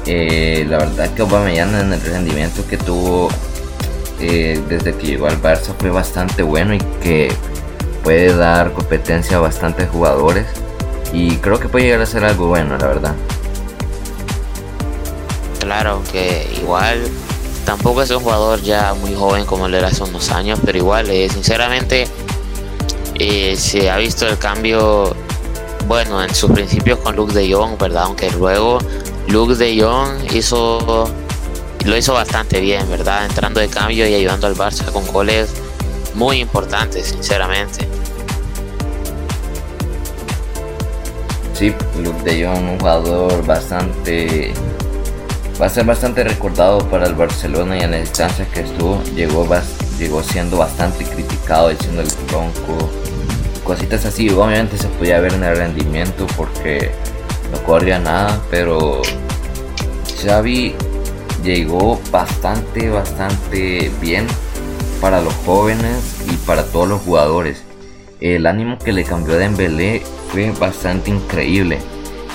Eh, 0.07 0.67
la 0.69 0.79
verdad 0.79 1.11
que 1.15 1.23
Aubameyang 1.23 1.75
en 1.75 1.93
el 1.93 2.01
rendimiento 2.01 2.67
que 2.67 2.77
tuvo 2.77 3.29
eh, 4.21 4.61
desde 4.69 4.95
que 4.95 5.07
llegó 5.07 5.27
al 5.27 5.41
Barça 5.41 5.75
fue 5.79 5.91
bastante 5.91 6.43
bueno 6.43 6.75
y 6.75 6.79
que 7.03 7.33
puede 8.03 8.35
dar 8.35 8.73
competencia 8.73 9.37
a 9.37 9.41
bastantes 9.41 9.89
jugadores 9.89 10.47
y 11.13 11.37
creo 11.37 11.59
que 11.61 11.69
puede 11.69 11.85
llegar 11.85 12.01
a 12.01 12.07
ser 12.07 12.25
algo 12.25 12.49
bueno, 12.49 12.77
la 12.79 12.87
verdad. 12.87 13.15
Claro, 15.61 16.03
que 16.11 16.51
igual 16.61 17.03
tampoco 17.65 18.03
es 18.03 18.11
un 18.11 18.21
jugador 18.21 18.61
ya 18.63 18.95
muy 18.95 19.15
joven 19.15 19.45
como 19.45 19.69
le 19.69 19.79
era 19.79 19.89
hace 19.89 20.03
unos 20.03 20.31
años, 20.31 20.59
pero 20.65 20.79
igual, 20.79 21.09
eh, 21.11 21.29
sinceramente, 21.29 22.07
eh, 23.15 23.55
se 23.57 23.91
ha 23.91 23.97
visto 23.99 24.27
el 24.27 24.39
cambio, 24.39 25.15
bueno, 25.87 26.23
en 26.23 26.35
sus 26.35 26.51
principios 26.51 26.99
con 26.99 27.15
Luke 27.15 27.33
de 27.33 27.53
Jong, 27.53 27.79
¿verdad? 27.79 28.05
Aunque 28.05 28.31
luego 28.31 28.79
Luke 29.29 29.55
de 29.55 29.81
Jong 29.81 30.33
hizo, 30.35 31.09
lo 31.85 31.97
hizo 31.97 32.15
bastante 32.15 32.61
bien, 32.61 32.89
¿verdad? 32.91 33.27
Entrando 33.27 33.61
de 33.61 33.69
cambio 33.69 34.09
y 34.09 34.15
ayudando 34.15 34.47
al 34.47 34.57
Barça 34.57 34.91
con 34.91 35.07
goles 35.07 35.51
muy 36.15 36.41
importantes, 36.41 37.09
sinceramente. 37.09 37.87
Sí, 41.55 41.75
Luke 42.03 42.23
de 42.23 42.47
Jong, 42.47 42.71
un 42.71 42.79
jugador 42.79 43.47
bastante 43.47 44.53
va 45.61 45.67
a 45.67 45.69
ser 45.69 45.85
bastante 45.85 46.25
recordado 46.25 46.79
para 46.91 47.07
el 47.07 47.15
Barcelona 47.15 47.79
y 47.79 47.83
en 47.83 47.93
las 47.93 48.01
instancias 48.01 48.49
que 48.49 48.61
estuvo 48.61 49.03
llegó, 49.15 49.47
llegó 49.99 50.23
siendo 50.23 50.57
bastante 50.57 51.05
criticado 51.05 51.69
diciendo 51.69 52.03
el 52.03 52.09
bronco 52.29 52.91
cositas 53.63 54.05
así 54.05 54.29
obviamente 54.31 54.77
se 54.77 54.89
podía 54.89 55.21
ver 55.21 55.35
en 55.35 55.45
el 55.45 55.57
rendimiento 55.57 56.27
porque 56.37 56.91
no 57.53 57.63
corría 57.65 57.99
nada 57.99 58.41
pero 58.51 59.03
Xavi 60.21 60.75
llegó 61.45 62.01
bastante 62.11 62.89
bastante 62.89 63.91
bien 64.01 64.27
para 65.03 65.21
los 65.21 65.35
jóvenes 65.45 66.25
y 66.33 66.37
para 66.47 66.65
todos 66.65 66.89
los 66.89 67.03
jugadores. 67.03 67.65
El 68.21 68.47
ánimo 68.47 68.79
que 68.79 68.93
le 68.93 69.05
cambió 69.05 69.35
de 69.35 69.41
Dembélé 69.41 70.03
fue 70.31 70.53
bastante 70.53 71.11
increíble 71.11 71.81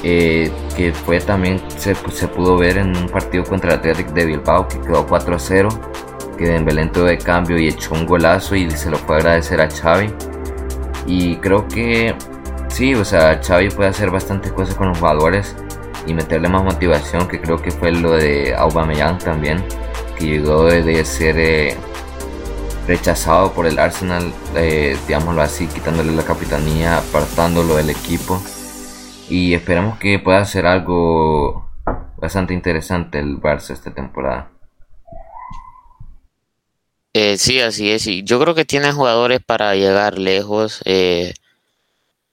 eh, 0.04 0.52
que 0.76 0.94
fue 0.94 1.20
también 1.20 1.60
se, 1.78 1.96
se, 1.96 2.28
pudo 2.28 2.56
ver 2.56 2.78
en 2.78 2.96
un 2.96 3.08
partido 3.08 3.44
contra 3.44 3.74
el 3.74 3.80
Athletic 3.80 4.10
de 4.10 4.26
Bilbao 4.26 4.68
que 4.68 4.80
quedó 4.80 5.08
4 5.08 5.36
a 5.36 5.40
0 5.40 5.70
que 6.38 6.50
Dembélé 6.50 6.84
entró 6.84 7.04
de 7.06 7.18
cambio 7.18 7.58
y 7.58 7.70
echó 7.70 7.96
un 7.96 8.06
golazo 8.06 8.56
y 8.56 8.70
se 8.70 8.92
lo 8.92 8.98
fue 8.98 9.16
a 9.16 9.20
agradecer 9.20 9.60
a 9.60 9.70
Xavi. 9.70 10.14
Y 11.08 11.38
creo 11.38 11.68
que 11.68 12.14
sí, 12.68 12.94
o 12.94 13.04
sea, 13.04 13.42
Xavi 13.42 13.70
puede 13.70 13.90
hacer 13.90 14.12
bastantes 14.12 14.52
cosas 14.52 14.76
con 14.76 14.90
los 14.90 15.00
jugadores 15.00 15.56
y 16.06 16.14
meterle 16.14 16.48
más 16.48 16.64
motivación 16.64 17.28
que 17.28 17.42
creo 17.42 17.58
que 17.58 17.72
fue 17.72 17.92
lo 17.92 18.12
de 18.12 18.54
Aubameyang 18.56 19.18
también 19.18 19.64
que 20.20 20.26
llegó 20.26 20.66
de 20.66 21.04
ser 21.06 21.38
eh, 21.40 21.76
rechazado 22.88 23.54
por 23.54 23.68
el 23.68 23.78
Arsenal 23.78 24.34
eh, 24.56 24.98
digámoslo 25.08 25.42
así 25.42 25.68
quitándole 25.68 26.14
la 26.14 26.24
capitanía 26.24 26.98
apartándolo 26.98 27.76
del 27.76 27.90
equipo 27.90 28.42
y 29.30 29.54
esperamos 29.54 30.00
que 30.00 30.20
pueda 30.20 30.40
hacer 30.40 30.66
algo 30.66 31.70
bastante 32.18 32.54
interesante 32.54 33.20
el 33.20 33.38
Barça 33.38 33.72
esta 33.72 33.94
temporada. 33.94 34.50
Eh, 37.14 37.38
sí, 37.38 37.62
así 37.62 37.92
es. 37.92 38.08
Y 38.08 38.24
yo 38.24 38.40
creo 38.40 38.54
que 38.56 38.66
tiene 38.66 38.92
jugadores 38.92 39.40
para 39.46 39.76
llegar 39.76 40.20
lejos. 40.20 40.82
Eh, 40.86 41.34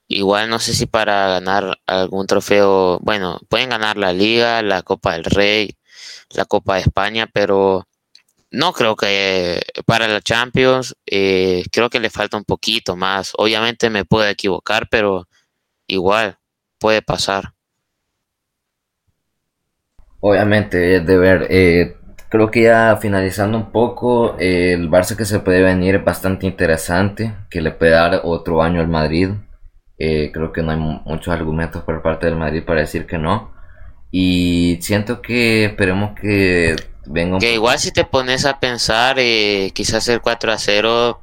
igual 0.08 0.50
no 0.50 0.58
sé 0.58 0.74
si 0.74 0.86
para 0.86 1.28
ganar 1.28 1.78
algún 1.86 2.26
trofeo. 2.26 2.98
Bueno, 3.00 3.40
pueden 3.48 3.70
ganar 3.70 3.96
la 3.96 4.12
Liga, 4.12 4.62
la 4.62 4.82
Copa 4.82 5.14
del 5.14 5.24
Rey, 5.24 5.76
la 6.30 6.44
Copa 6.44 6.74
de 6.74 6.82
España, 6.82 7.28
pero 7.32 7.86
no 8.54 8.72
creo 8.72 8.96
que 8.96 9.60
para 9.86 10.08
la 10.08 10.20
Champions. 10.20 10.96
Eh, 11.06 11.64
creo 11.72 11.90
que 11.90 12.00
le 12.00 12.10
falta 12.10 12.36
un 12.36 12.44
poquito 12.44 12.96
más. 12.96 13.32
Obviamente 13.36 13.90
me 13.90 14.04
puedo 14.04 14.26
equivocar, 14.28 14.88
pero 14.90 15.26
igual 15.86 16.38
puede 16.78 17.02
pasar. 17.02 17.52
Obviamente, 20.20 21.00
de 21.00 21.18
ver. 21.18 21.46
Eh, 21.50 21.96
creo 22.28 22.50
que 22.50 22.62
ya 22.62 22.96
finalizando 23.00 23.58
un 23.58 23.70
poco, 23.72 24.36
eh, 24.38 24.72
el 24.72 24.90
Barça 24.90 25.16
que 25.16 25.24
se 25.24 25.40
puede 25.40 25.62
venir 25.62 25.96
es 25.96 26.04
bastante 26.04 26.46
interesante, 26.46 27.34
que 27.50 27.60
le 27.60 27.72
puede 27.72 27.92
dar 27.92 28.20
otro 28.24 28.62
año 28.62 28.80
al 28.80 28.88
Madrid. 28.88 29.30
Creo 29.96 30.52
que 30.52 30.62
no 30.62 30.72
hay 30.72 30.76
muchos 30.76 31.28
argumentos 31.28 31.82
por 31.82 32.02
parte 32.02 32.26
del 32.26 32.36
Madrid 32.36 32.62
para 32.64 32.80
decir 32.80 33.06
que 33.06 33.16
no. 33.16 33.54
Y 34.10 34.78
siento 34.82 35.22
que 35.22 35.64
esperemos 35.64 36.14
que 36.20 36.76
venga 37.06 37.38
Que 37.38 37.54
igual 37.54 37.78
si 37.78 37.92
te 37.92 38.04
pones 38.04 38.44
a 38.44 38.60
pensar, 38.60 39.16
quizás 39.72 40.08
el 40.08 40.20
4 40.20 40.52
a 40.52 40.58
0, 40.58 41.20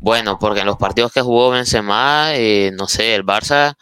bueno, 0.00 0.38
porque 0.38 0.60
en 0.60 0.66
los 0.66 0.76
partidos 0.76 1.12
que 1.12 1.22
jugó 1.22 1.50
Benzema, 1.50 2.32
no 2.72 2.86
sé, 2.86 3.14
el 3.14 3.24
Barça 3.24 3.76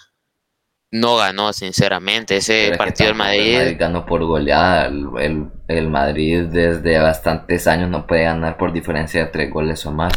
no 0.92 1.16
ganó, 1.16 1.52
sinceramente. 1.52 2.36
Ese 2.36 2.74
partido 2.76 3.08
del 3.08 3.16
Madrid... 3.16 3.56
Madrid 3.56 3.76
ganó 3.78 4.06
por 4.06 4.22
goleada. 4.24 4.86
El, 4.86 5.88
Madrid 5.88 6.44
desde 6.44 6.98
bastantes 6.98 7.66
años 7.66 7.88
no 7.90 8.06
puede 8.06 8.24
ganar 8.24 8.58
por 8.58 8.72
diferencia 8.72 9.24
de 9.24 9.30
tres 9.30 9.50
goles 9.50 9.84
o 9.86 9.90
más. 9.90 10.12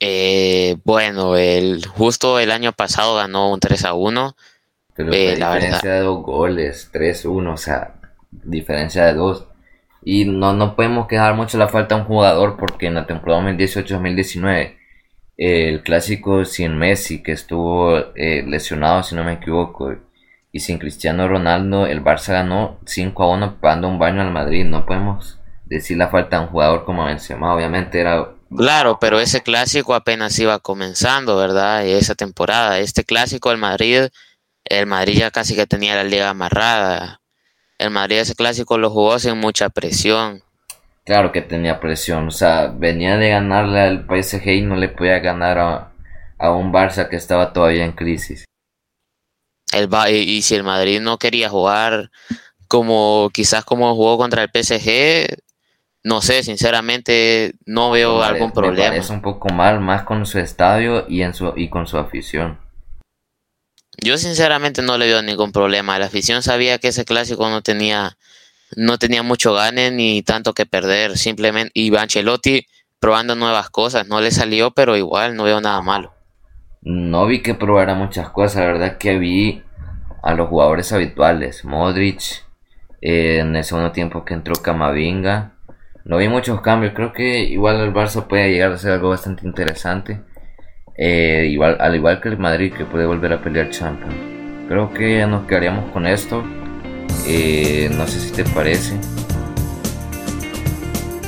Eh, 0.00 0.76
bueno, 0.84 1.36
el, 1.36 1.86
justo 1.86 2.38
el 2.38 2.50
año 2.50 2.72
pasado 2.72 3.14
ganó 3.16 3.52
un 3.52 3.60
3 3.60 3.84
a 3.84 3.94
1. 3.94 4.36
Pero 4.94 5.12
eh, 5.12 5.36
la 5.38 5.54
diferencia 5.54 5.92
de 5.92 6.00
dos 6.00 6.22
goles, 6.22 6.90
3-1, 6.92 7.52
o 7.52 7.56
sea, 7.56 7.95
diferencia 8.44 9.06
de 9.06 9.14
dos. 9.14 9.46
Y 10.02 10.24
no, 10.24 10.52
no 10.52 10.76
podemos 10.76 11.08
quejar 11.08 11.34
mucho 11.34 11.58
la 11.58 11.68
falta 11.68 11.94
de 11.94 12.02
un 12.02 12.06
jugador 12.06 12.56
porque 12.56 12.86
en 12.86 12.94
la 12.94 13.06
temporada 13.06 13.42
2018-2019 13.50 14.76
el 15.36 15.82
clásico 15.82 16.44
sin 16.44 16.76
Messi, 16.78 17.22
que 17.22 17.32
estuvo 17.32 17.98
eh, 18.14 18.42
lesionado, 18.46 19.02
si 19.02 19.14
no 19.14 19.24
me 19.24 19.34
equivoco, 19.34 19.94
y 20.50 20.60
sin 20.60 20.78
Cristiano 20.78 21.28
Ronaldo, 21.28 21.86
el 21.86 22.02
Barça 22.02 22.32
ganó 22.32 22.78
5 22.86 23.22
a 23.22 23.28
1 23.28 23.60
pagando 23.60 23.88
un 23.88 23.98
baño 23.98 24.22
al 24.22 24.30
Madrid. 24.30 24.64
No 24.64 24.86
podemos 24.86 25.38
decir 25.66 25.98
la 25.98 26.08
falta 26.08 26.38
de 26.38 26.44
un 26.44 26.50
jugador 26.50 26.84
como 26.84 27.04
Benzema, 27.04 27.54
obviamente 27.54 28.00
era... 28.00 28.30
Claro, 28.56 28.98
pero 29.00 29.18
ese 29.18 29.42
clásico 29.42 29.94
apenas 29.94 30.38
iba 30.38 30.58
comenzando, 30.60 31.36
¿verdad? 31.36 31.84
Esa 31.84 32.14
temporada, 32.14 32.78
este 32.78 33.04
clásico 33.04 33.50
del 33.50 33.58
Madrid, 33.58 34.08
el 34.64 34.86
Madrid 34.86 35.18
ya 35.18 35.30
casi 35.32 35.56
que 35.56 35.66
tenía 35.66 35.96
la 35.96 36.04
liga 36.04 36.30
amarrada. 36.30 37.20
El 37.78 37.90
Madrid 37.90 38.18
ese 38.18 38.34
clásico 38.34 38.78
lo 38.78 38.90
jugó 38.90 39.18
sin 39.18 39.38
mucha 39.38 39.68
presión. 39.68 40.42
Claro 41.04 41.30
que 41.30 41.42
tenía 41.42 41.78
presión, 41.78 42.28
o 42.28 42.30
sea, 42.30 42.66
venía 42.66 43.16
de 43.16 43.30
ganarle 43.30 43.80
al 43.80 44.06
PSG 44.06 44.48
y 44.48 44.62
no 44.62 44.74
le 44.74 44.88
podía 44.88 45.20
ganar 45.20 45.92
a, 46.38 46.50
un 46.50 46.72
Barça 46.72 47.08
que 47.08 47.16
estaba 47.16 47.52
todavía 47.52 47.84
en 47.84 47.92
crisis. 47.92 48.44
El, 49.72 49.88
y, 50.10 50.42
si 50.42 50.54
el 50.54 50.64
Madrid 50.64 51.00
no 51.00 51.18
quería 51.18 51.48
jugar 51.48 52.10
como 52.66 53.30
quizás 53.32 53.64
como 53.64 53.94
jugó 53.94 54.18
contra 54.18 54.42
el 54.42 54.50
PSG, 54.50 55.36
no 56.02 56.22
sé, 56.22 56.42
sinceramente 56.42 57.54
no 57.66 57.90
veo 57.92 58.22
algún 58.22 58.50
problema. 58.50 58.96
Es 58.96 59.10
un 59.10 59.22
poco 59.22 59.48
mal, 59.50 59.80
más 59.80 60.02
con 60.02 60.26
su 60.26 60.40
estadio 60.40 61.06
y, 61.08 61.22
en 61.22 61.34
su, 61.34 61.52
y 61.56 61.68
con 61.68 61.86
su 61.86 61.98
afición. 61.98 62.58
Yo 64.02 64.18
sinceramente 64.18 64.82
no 64.82 64.98
le 64.98 65.06
veo 65.06 65.22
ningún 65.22 65.52
problema. 65.52 65.98
La 65.98 66.06
afición 66.06 66.42
sabía 66.42 66.78
que 66.78 66.88
ese 66.88 67.04
clásico 67.04 67.48
no 67.48 67.62
tenía 67.62 68.16
no 68.74 68.98
tenía 68.98 69.22
mucho 69.22 69.54
gane 69.54 69.90
ni 69.90 70.22
tanto 70.22 70.52
que 70.52 70.66
perder. 70.66 71.16
Simplemente, 71.16 71.70
y 71.74 71.94
Ancelotti 71.94 72.66
probando 72.98 73.34
nuevas 73.34 73.70
cosas, 73.70 74.08
no 74.08 74.20
le 74.20 74.30
salió, 74.30 74.72
pero 74.72 74.96
igual 74.96 75.36
no 75.36 75.44
veo 75.44 75.60
nada 75.60 75.80
malo. 75.82 76.12
No 76.82 77.26
vi 77.26 77.42
que 77.42 77.54
probara 77.54 77.94
muchas 77.94 78.30
cosas, 78.30 78.62
la 78.62 78.66
verdad 78.66 78.98
que 78.98 79.18
vi 79.18 79.62
a 80.22 80.34
los 80.34 80.48
jugadores 80.48 80.92
habituales, 80.92 81.64
Modric, 81.64 82.44
eh, 83.00 83.38
en 83.40 83.54
el 83.56 83.64
segundo 83.64 83.92
tiempo 83.92 84.24
que 84.24 84.34
entró 84.34 84.54
Camavinga. 84.54 85.52
No 86.04 86.18
vi 86.18 86.28
muchos 86.28 86.60
cambios, 86.60 86.94
creo 86.94 87.12
que 87.12 87.40
igual 87.40 87.80
el 87.80 87.92
Barça 87.92 88.26
puede 88.26 88.50
llegar 88.50 88.72
a 88.72 88.78
ser 88.78 88.92
algo 88.92 89.10
bastante 89.10 89.46
interesante. 89.46 90.22
Eh, 90.98 91.48
igual, 91.50 91.76
al 91.80 91.94
igual 91.94 92.20
que 92.20 92.28
el 92.28 92.38
Madrid 92.38 92.72
que 92.72 92.84
puede 92.84 93.06
volver 93.06 93.32
a 93.32 93.40
pelear 93.40 93.70
Champions. 93.70 94.14
Creo 94.68 94.92
que 94.92 95.18
ya 95.18 95.26
nos 95.26 95.46
quedaríamos 95.46 95.90
con 95.92 96.06
esto. 96.06 96.42
Eh, 97.26 97.90
no 97.96 98.06
sé 98.06 98.20
si 98.20 98.32
te 98.32 98.44
parece. 98.44 98.96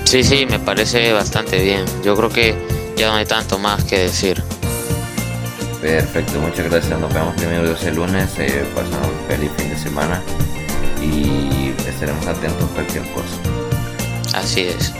Sí, 0.05 0.25
sí, 0.25 0.47
me 0.47 0.59
parece 0.59 1.13
bastante 1.13 1.63
bien. 1.63 1.85
Yo 2.03 2.17
creo 2.17 2.31
que 2.31 2.55
ya 2.97 3.11
no 3.11 3.17
hay 3.17 3.27
tanto 3.27 3.59
más 3.59 3.85
que 3.85 3.99
decir. 3.99 4.43
Perfecto, 5.81 6.41
muchas 6.41 6.71
gracias. 6.71 6.99
Nos 6.99 7.13
vemos 7.13 7.35
primero 7.37 7.63
el 7.63 7.95
lunes. 7.95 8.39
Eh, 8.39 8.65
pasamos 8.75 9.09
un 9.09 9.29
feliz 9.29 9.51
fin 9.57 9.69
de 9.69 9.77
semana 9.77 10.23
y 11.03 11.73
estaremos 11.87 12.27
atentos 12.27 12.65
a 12.65 12.75
cualquier 12.75 13.05
cosa. 13.13 13.37
Así 14.35 14.63
es. 14.63 14.93